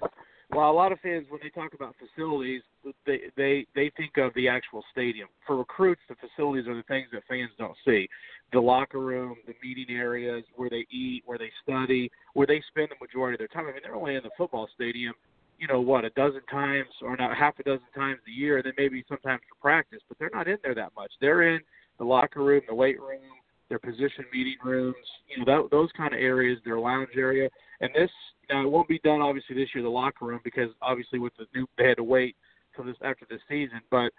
[0.50, 2.62] while a lot of fans, when they talk about facilities,
[3.06, 5.28] they they they think of the actual stadium.
[5.46, 8.08] For recruits, the facilities are the things that fans don't see:
[8.54, 12.90] the locker room, the meeting areas, where they eat, where they study, where they spend
[12.90, 13.70] the majority of their time.
[13.70, 15.14] I mean, they're only in the football stadium
[15.58, 18.66] you know what a dozen times or not half a dozen times a year, and
[18.66, 20.02] then maybe sometimes for practice.
[20.08, 21.12] But they're not in there that much.
[21.22, 21.62] They're in
[21.98, 23.22] the locker room, the weight room,
[23.70, 24.96] their position meeting rooms,
[25.28, 27.50] you know that, those kind of areas, their lounge area.
[27.82, 28.12] And this,
[28.48, 31.34] you know, it won't be done obviously this year the locker room because obviously with
[31.38, 32.36] the new they had to wait
[32.76, 33.82] till this after the season.
[33.90, 34.12] But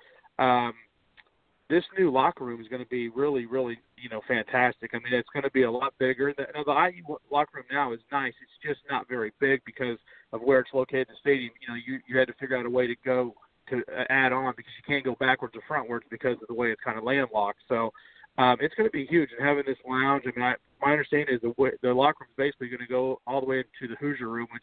[0.42, 0.74] um,
[1.68, 4.90] this new locker room is going to be really, really, you know, fantastic.
[4.94, 6.32] I mean, it's going to be a lot bigger.
[6.36, 8.32] The, you know, the IU locker room now is nice.
[8.42, 9.98] It's just not very big because
[10.32, 11.52] of where it's located in the stadium.
[11.60, 13.34] You know, you you had to figure out a way to go
[13.70, 16.70] to uh, add on because you can't go backwards or frontwards because of the way
[16.70, 17.58] it's kind of landlocked.
[17.68, 17.90] So
[18.38, 19.30] um, it's going to be huge.
[19.36, 21.52] And having this lounge, I mean, I, my understanding is the
[21.82, 24.46] the locker room is basically going to go all the way into the Hoosier room,
[24.52, 24.62] which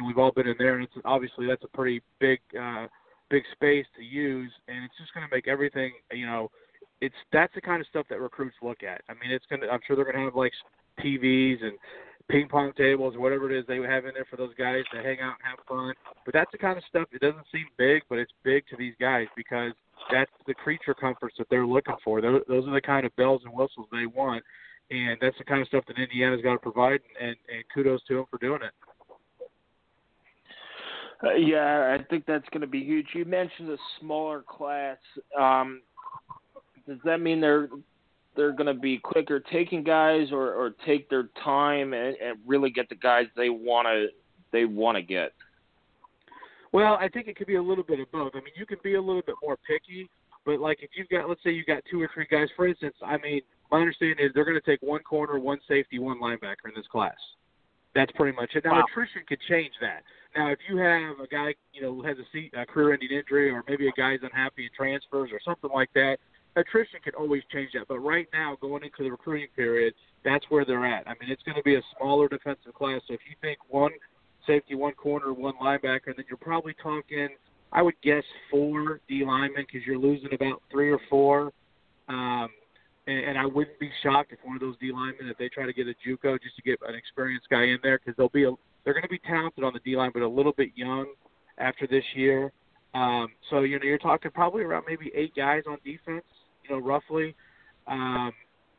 [0.00, 2.40] know, we've all been in there, and it's obviously that's a pretty big.
[2.58, 2.86] uh
[3.30, 6.50] big space to use, and it's just going to make everything, you know,
[7.00, 9.00] it's that's the kind of stuff that recruits look at.
[9.08, 10.52] I mean, it's going to, I'm sure they're going to have like
[11.02, 11.72] TVs and
[12.28, 15.18] ping pong tables whatever it is they have in there for those guys to hang
[15.20, 15.94] out and have fun.
[16.24, 17.08] But that's the kind of stuff.
[17.12, 19.72] It doesn't seem big, but it's big to these guys because
[20.12, 22.20] that's the creature comforts that they're looking for.
[22.20, 24.44] Those, those are the kind of bells and whistles they want,
[24.90, 27.00] and that's the kind of stuff that Indiana's got to provide.
[27.20, 28.72] And, and kudos to them for doing it.
[31.22, 33.08] Uh, yeah, I think that's going to be huge.
[33.14, 34.96] You mentioned a smaller class.
[35.38, 35.82] Um,
[36.86, 37.68] does that mean they're
[38.36, 42.70] they're going to be quicker taking guys, or, or take their time and, and really
[42.70, 44.06] get the guys they want to
[44.52, 45.32] they want to get?
[46.72, 48.32] Well, I think it could be a little bit of both.
[48.34, 50.08] I mean, you can be a little bit more picky,
[50.46, 52.94] but like if you've got, let's say you got two or three guys, for instance,
[53.04, 53.40] I mean,
[53.70, 56.86] my understanding is they're going to take one corner, one safety, one linebacker in this
[56.90, 57.16] class.
[57.94, 58.64] That's pretty much it.
[58.64, 58.84] Now wow.
[58.90, 60.02] attrition could change that.
[60.36, 63.50] Now, if you have a guy, you know, who has a, seat, a career-ending injury,
[63.50, 66.18] or maybe a guy's unhappy in transfers or something like that,
[66.54, 67.88] attrition can always change that.
[67.88, 69.92] But right now, going into the recruiting period,
[70.24, 71.08] that's where they're at.
[71.08, 73.00] I mean, it's going to be a smaller defensive class.
[73.08, 73.90] So if you think one
[74.46, 77.30] safety, one corner, one linebacker, then you're probably talking,
[77.72, 78.22] I would guess,
[78.52, 81.52] four D linemen because you're losing about three or four.
[82.08, 82.50] Um,
[83.10, 85.66] and, and I wouldn't be shocked if one of those D linemen, if they try
[85.66, 88.44] to get a JUCO just to get an experienced guy in there, because they'll be
[88.44, 88.52] a,
[88.84, 91.06] they're going to be talented on the D line, but a little bit young
[91.58, 92.52] after this year.
[92.94, 96.24] Um, so you know you're talking probably around maybe eight guys on defense,
[96.64, 97.34] you know, roughly.
[97.86, 98.32] Um,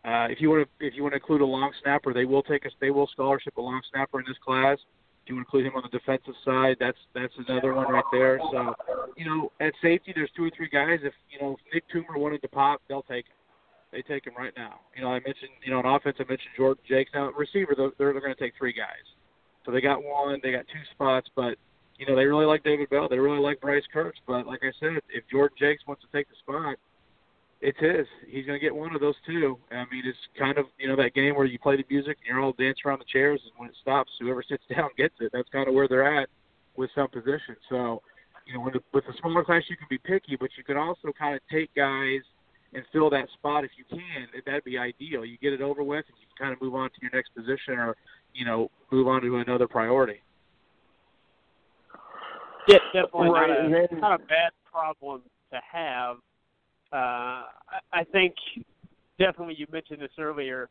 [0.04, 2.44] uh, if you want to if you want to include a long snapper, they will
[2.44, 4.78] take us they will scholarship a long snapper in this class.
[5.24, 8.04] If you want to include him on the defensive side, that's that's another one right
[8.12, 8.40] there.
[8.52, 8.74] So,
[9.16, 11.00] you know, at safety, there's two or three guys.
[11.04, 13.36] If you know if Nick Toomer wanted to pop, they'll take him.
[13.92, 14.80] They take him right now.
[14.96, 17.12] You know, I mentioned you know on offense, I mentioned Jordan Jakes.
[17.14, 19.04] Now, receiver, they're they're going to take three guys.
[19.66, 21.56] So they got one, they got two spots, but
[21.98, 24.16] you know they really like David Bell, they really like Bryce Kirk.
[24.26, 26.78] But like I said, if Jordan Jakes wants to take the spot,
[27.62, 28.08] it's his.
[28.28, 29.58] He's going to get one of those two.
[29.72, 32.28] I mean, it's kind of you know that game where you play the music and
[32.28, 35.32] you're all dancing around the chairs, and when it stops, whoever sits down gets it.
[35.34, 36.30] That's kind of where they're at
[36.76, 37.60] with some positions.
[37.70, 38.02] So,
[38.48, 40.78] you know, with the, with the smaller class, you can be picky, but you can
[40.78, 42.22] also kind of take guys
[42.74, 44.28] and fill that spot if you can.
[44.46, 45.26] That'd be ideal.
[45.26, 47.36] You get it over with, and you can kind of move on to your next
[47.36, 47.96] position, or
[48.34, 50.22] you know, move on to another priority.
[52.68, 53.70] Yeah, definitely right.
[53.70, 56.18] not, a, not a bad problem to have
[56.92, 57.44] uh,
[57.94, 58.36] I think
[59.18, 60.70] definitely you mentioned this earlier.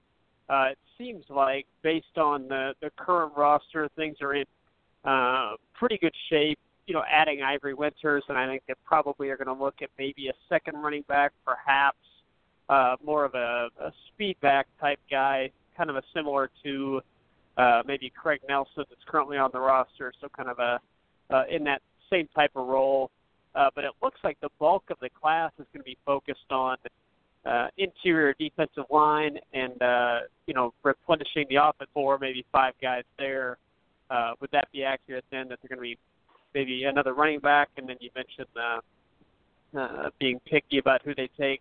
[0.48, 4.44] Uh, it seems like based on the the current roster, things are in
[5.04, 6.58] uh, pretty good shape.
[6.90, 9.90] You know, adding Ivory Winters, and I think they probably are going to look at
[9.96, 11.98] maybe a second running back, perhaps
[12.68, 17.00] uh, more of a, a speed back type guy, kind of a similar to
[17.56, 20.12] uh, maybe Craig Nelson that's currently on the roster.
[20.20, 20.80] So kind of a
[21.32, 21.80] uh, in that
[22.10, 23.12] same type of role.
[23.54, 26.50] Uh, but it looks like the bulk of the class is going to be focused
[26.50, 26.76] on
[27.46, 30.18] uh, interior defensive line and uh,
[30.48, 33.58] you know replenishing the offense for maybe five guys there.
[34.10, 35.48] Uh, would that be accurate then?
[35.48, 35.96] That they're going to be
[36.54, 41.28] maybe another running back, and then you mentioned uh, uh, being picky about who they
[41.38, 41.60] take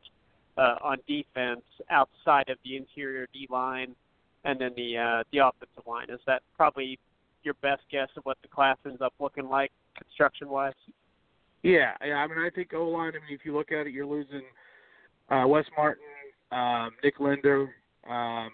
[0.57, 3.95] uh, on defense outside of the interior D line,
[4.43, 6.07] and then the uh, the offensive line.
[6.09, 6.99] Is that probably
[7.43, 10.73] your best guess of what the class ends up looking like construction wise?
[11.63, 12.15] Yeah, yeah.
[12.15, 13.09] I mean, I think O line.
[13.15, 14.43] I mean, if you look at it, you're losing
[15.29, 16.03] uh, Wes Martin,
[16.51, 17.69] um, Nick Linder,
[18.09, 18.49] um,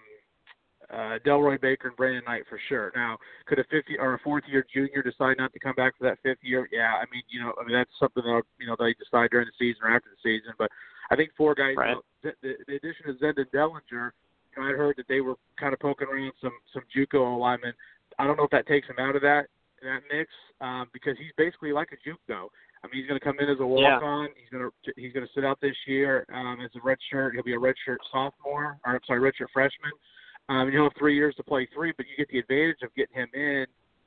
[0.92, 2.92] uh, Delroy Baker, and Brandon Knight for sure.
[2.94, 6.04] Now, could a 50 or a fourth year junior decide not to come back for
[6.04, 6.68] that fifth year?
[6.72, 9.46] Yeah, I mean, you know, I mean that's something that you know they decide during
[9.46, 10.52] the season or after the season.
[10.58, 10.70] But
[11.10, 11.74] I think four guys.
[11.76, 11.90] Right.
[11.90, 15.20] You know, the, the, the addition of Zendon Dellinger, you know, I'd heard that they
[15.20, 17.74] were kind of poking around some some JUCO alignment.
[18.18, 19.46] I don't know if that takes him out of that
[19.82, 20.30] that mix
[20.60, 22.48] um, because he's basically like a JUCO.
[22.84, 24.24] I mean, he's going to come in as a walk on.
[24.24, 24.34] Yeah.
[24.40, 27.34] He's going to he's going to sit out this year um, as a red shirt.
[27.34, 29.90] He'll be a red shirt sophomore, or I'm sorry, red shirt freshman.
[30.48, 33.16] Um, he'll have three years to play three, but you get the advantage of getting
[33.16, 33.66] him in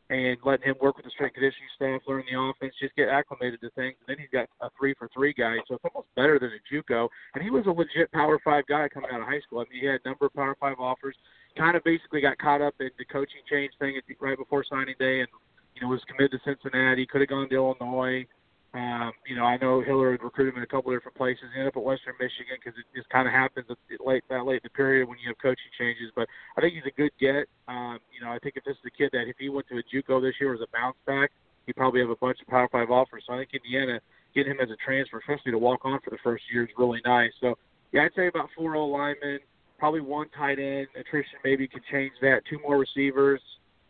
[0.09, 3.61] and letting him work with the strength conditioning staff, learn the offense, just get acclimated
[3.61, 3.95] to things.
[4.01, 6.61] And then he's got a three for three guy, so it's almost better than a
[6.73, 7.07] JUCO.
[7.35, 9.59] And he was a legit Power Five guy coming out of high school.
[9.59, 11.15] I mean, he had a number of Power Five offers.
[11.57, 15.19] Kind of basically got caught up in the coaching change thing right before signing day,
[15.19, 15.29] and
[15.75, 17.05] you know was committed to Cincinnati.
[17.05, 18.25] Could have gone to Illinois.
[18.73, 21.49] Um, you know, I know Hiller had recruited him in a couple of different places.
[21.53, 24.45] He ended up at Western Michigan because it just kind of happens at late that
[24.45, 26.13] late in the period when you have coaching changes.
[26.15, 27.49] But I think he's a good get.
[27.67, 29.81] Um, you know, I think if this is a kid that if he went to
[29.81, 31.31] a JUCO this year as a bounce back,
[31.65, 33.23] he'd probably have a bunch of Power Five offers.
[33.25, 33.99] So I think Indiana
[34.35, 37.01] getting him as a transfer, especially to walk on for the first year, is really
[37.03, 37.31] nice.
[37.41, 37.57] So
[37.91, 39.39] yeah, I'd say about four old linemen,
[39.79, 40.87] probably one tight end.
[40.93, 42.45] Attrition maybe could change that.
[42.47, 43.41] Two more receivers,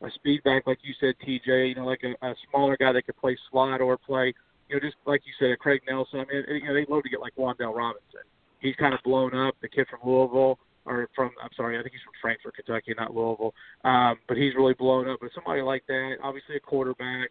[0.01, 1.67] a speed back like you said, TJ.
[1.67, 4.34] You know, like a, a smaller guy that could play slot or play
[4.70, 6.20] you know, just like you said, Craig Nelson.
[6.20, 8.22] I mean, you know, they'd love to get like Wan'Dale Robinson.
[8.59, 9.55] He's kind of blown up.
[9.61, 13.15] The kid from Louisville, or from I'm sorry, I think he's from Frankfort, Kentucky, not
[13.15, 13.53] Louisville.
[13.84, 15.20] Um, but he's really blown up.
[15.22, 17.30] But somebody like that, obviously a quarterback.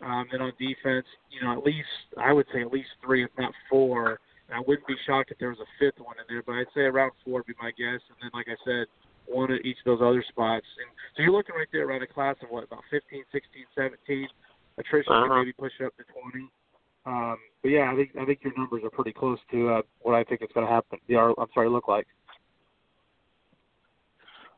[0.00, 3.30] Um, then on defense, you know, at least I would say at least three, if
[3.38, 4.18] not four,
[4.48, 6.72] And I wouldn't be shocked if there was a fifth one in there, but I'd
[6.74, 8.00] say around four would be my guess.
[8.08, 8.86] And then, like I said,
[9.26, 10.66] one at each of those other spots.
[10.80, 14.28] And so you're looking right there around a class of what about 15, 16, 17.
[14.78, 15.28] Attrition uh-huh.
[15.28, 16.48] can maybe push it up to 20.
[17.06, 20.14] Um, but yeah, I think I think your numbers are pretty close to uh, what
[20.14, 20.98] I think is going to happen.
[21.08, 22.06] Yeah, I'm sorry, look like.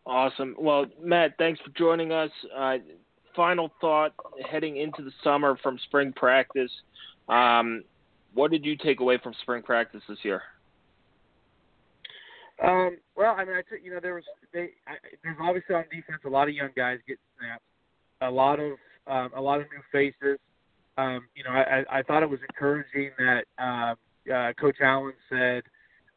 [0.04, 0.56] Awesome.
[0.58, 2.30] Well, Matt, thanks for joining us.
[2.56, 2.78] Uh,
[3.36, 4.12] final thought
[4.50, 6.70] heading into the summer from spring practice.
[7.28, 7.84] Um,
[8.34, 10.42] what did you take away from spring practice this year?
[12.62, 15.84] Um, well, I mean, I took you know there was they I, there's obviously on
[15.84, 17.62] defense a lot of young guys getting snaps,
[18.20, 18.72] a lot of
[19.06, 20.38] um, a lot of new faces.
[21.02, 23.96] Um, you know, I, I thought it was encouraging that um,
[24.32, 25.62] uh, Coach Allen said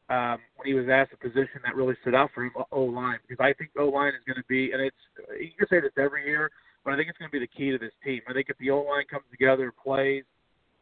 [0.09, 3.17] um, when he was asked a position that really stood out for him, O line,
[3.27, 4.95] because I think O line is going to be, and it's
[5.39, 6.51] you can say this every year,
[6.83, 8.21] but I think it's going to be the key to this team.
[8.29, 10.23] I think if the O line comes together and plays,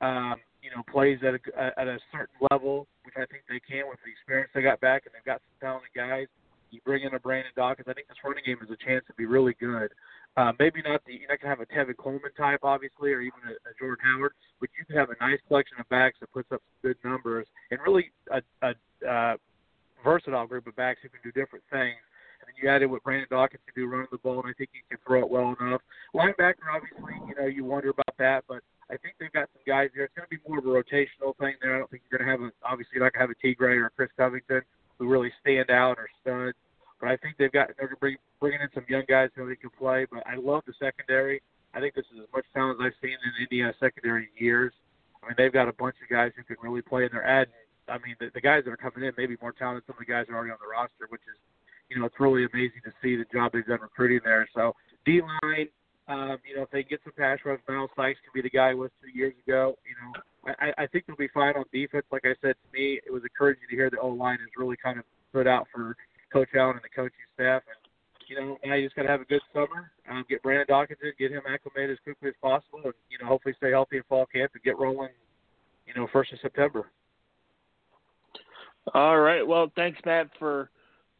[0.01, 3.87] um, you know, plays at a at a certain level, which I think they can
[3.87, 6.27] with the experience they got back, and they've got some talented guys.
[6.74, 7.88] You bring in a Brandon Dawkins.
[7.88, 9.93] I think this running game has a chance to be really good.
[10.36, 13.38] Uh, maybe not the you're not gonna have a Tevin Coleman type, obviously, or even
[13.45, 16.51] a, a Jordan Howard, but you can have a nice collection of backs that puts
[16.51, 18.74] up good numbers and really a, a
[19.07, 19.38] uh,
[20.03, 22.01] versatile group of backs who can do different things.
[22.41, 24.53] And then you add in what Brandon Dawkins can do running the ball, and I
[24.57, 25.82] think he can throw it well enough.
[26.15, 29.89] Linebacker, obviously, you know, you wonder about that, but I think they've got some guys
[29.93, 30.05] there.
[30.05, 31.76] It's going to be more of a rotational thing there.
[31.76, 33.39] I don't think you're going to have a obviously you're not going to have a
[33.45, 34.61] Tegray or a Chris Covington
[34.99, 36.57] who really stand out or studs.
[37.03, 39.69] But I think they've got they're bring, bringing in some young guys who they can
[39.77, 40.07] play.
[40.09, 41.41] But I love the secondary.
[41.73, 44.71] I think this is as much talent as I've seen in Indiana secondary in years.
[45.21, 47.51] I mean, they've got a bunch of guys who can really play, and they're adding.
[47.89, 49.99] I mean, the, the guys that are coming in may be more talented than some
[49.99, 51.35] of the guys that are already on the roster, which is,
[51.91, 54.47] you know, it's really amazing to see the job they've done recruiting there.
[54.55, 54.71] So
[55.03, 55.67] D line,
[56.07, 58.69] um, you know, if they get some pass rush, Nile Sykes can be the guy
[58.69, 59.75] he was two years ago.
[59.83, 62.07] You know, I, I think they'll be fine on defense.
[62.15, 64.79] Like I said, to me, it was encouraging to hear the O line has really
[64.79, 65.97] kind of stood out for
[66.34, 67.61] Coach Allen and the coaching staff.
[67.67, 67.77] And
[68.27, 69.91] you know, now you just got to have a good summer.
[70.09, 73.27] Um, get Brandon Dawkins in, get him acclimated as quickly as possible, and you know,
[73.27, 75.09] hopefully stay healthy in fall camp and get rolling.
[75.86, 76.88] You know, first of September.
[78.93, 79.45] All right.
[79.45, 80.69] Well, thanks, Matt, for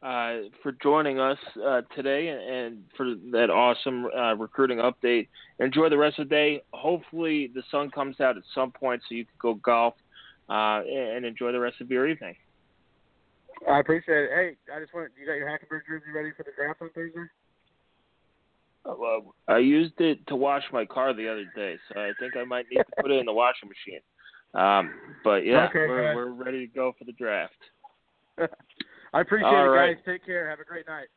[0.02, 5.28] uh, for joining us uh, today and for that awesome uh, recruiting update.
[5.60, 6.64] Enjoy the rest of the day.
[6.74, 9.94] Hopefully, the sun comes out at some point so you can go golf
[10.50, 12.36] uh, and enjoy the rest of your evening.
[13.70, 14.30] I appreciate it.
[14.34, 17.26] Hey, I just want you got your Hackenberg jersey ready for the draft on Thursday?
[18.86, 22.36] Uh, well, I used it to wash my car the other day, so I think
[22.36, 24.02] I might need to put it in the washing machine.
[24.54, 24.94] Um,
[25.24, 27.54] but yeah, okay, we're, we're ready to go for the draft.
[29.14, 29.96] I appreciate All it, right.
[29.96, 30.04] guys.
[30.06, 30.50] Take care.
[30.50, 31.08] Have a great night.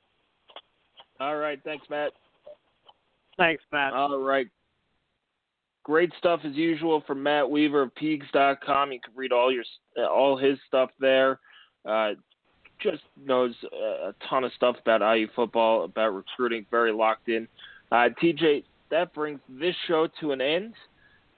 [1.18, 2.12] All right, thanks, Matt.
[3.36, 3.92] Thanks, Matt.
[3.92, 4.46] All right.
[5.82, 8.92] Great stuff as usual from Matt Weaver of Peegs.com.
[8.92, 9.64] You can read all your
[10.10, 11.38] all his stuff there.
[11.88, 12.12] Uh,
[12.80, 17.48] just knows a ton of stuff about IU football, about recruiting, very locked in.
[17.90, 20.74] Uh, TJ, that brings this show to an end.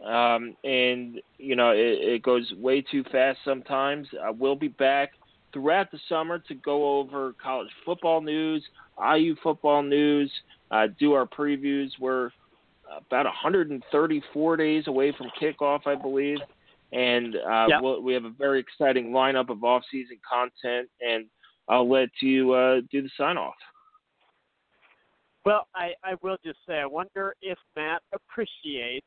[0.05, 4.07] Um, and, you know, it, it goes way too fast sometimes.
[4.23, 5.13] I will be back
[5.53, 8.65] throughout the summer to go over college football news,
[9.01, 10.31] IU football news,
[10.71, 11.91] uh, do our previews.
[11.99, 12.31] We're
[12.97, 16.39] about 134 days away from kickoff, I believe
[16.93, 17.83] and uh, yep.
[17.83, 20.89] we'll, we have a very exciting lineup of off-season content.
[21.01, 21.27] And
[21.69, 23.55] I'll let you uh, do the sign-off.
[25.45, 29.07] Well, I, I will just say I wonder if Matt appreciates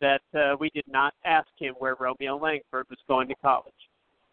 [0.00, 3.72] that uh, we did not ask him where Romeo Langford was going to college.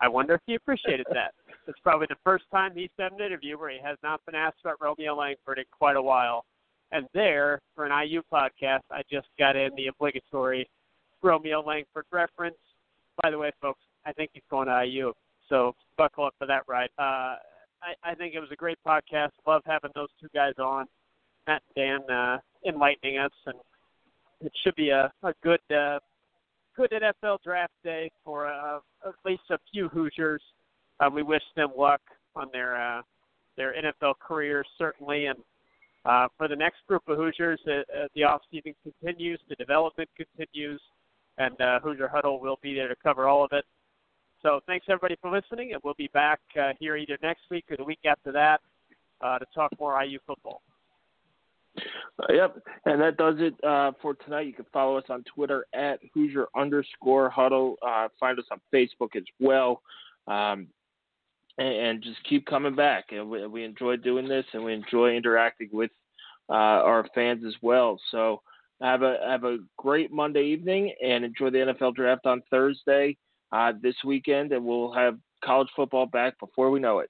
[0.02, 1.34] I wonder if he appreciated that.
[1.68, 4.58] It's probably the first time he's done an interview where he has not been asked
[4.62, 6.46] about Romeo Langford in quite a while.
[6.92, 10.70] And there, for an IU podcast, I just got in the obligatory
[11.22, 12.58] Romeo Langford reference.
[13.22, 15.14] By the way, folks, I think he's going to IU,
[15.50, 16.90] so buckle up for that ride.
[16.98, 17.36] Uh,
[17.84, 19.32] I, I think it was a great podcast.
[19.46, 20.86] Love having those two guys on,
[21.48, 23.56] Matt and Dan, uh, enlightening us, and
[24.42, 26.00] it should be a, a good uh,
[26.76, 30.42] good NFL draft day for uh, at least a few Hoosiers.
[31.00, 32.02] Uh, we wish them luck
[32.36, 33.02] on their uh,
[33.58, 35.38] their NFL careers, certainly, and
[36.06, 40.10] uh, for the next group of Hoosiers, uh, uh, the off season continues, the development
[40.18, 40.82] continues
[41.42, 43.66] and uh, Hoosier Huddle will be there to cover all of it.
[44.42, 47.78] So thanks everybody for listening, and we'll be back uh, here either next week or
[47.78, 48.62] the week after that
[49.22, 50.62] uh, to talk more IU football.
[51.78, 54.48] Uh, yep, and that does it uh, for tonight.
[54.48, 57.76] You can follow us on Twitter at Hoosier underscore Huddle.
[57.82, 59.82] Uh, find us on Facebook as well,
[60.28, 60.68] um,
[61.58, 63.06] and, just keep coming back.
[63.12, 65.92] And we, we, enjoy doing this, and we enjoy interacting with
[66.50, 68.00] uh, our fans as well.
[68.12, 68.42] So
[68.82, 73.18] have a have a great Monday evening and enjoy the NFL draft on Thursday.
[73.52, 77.10] uh, this weekend, and we'll have college football back before we know it.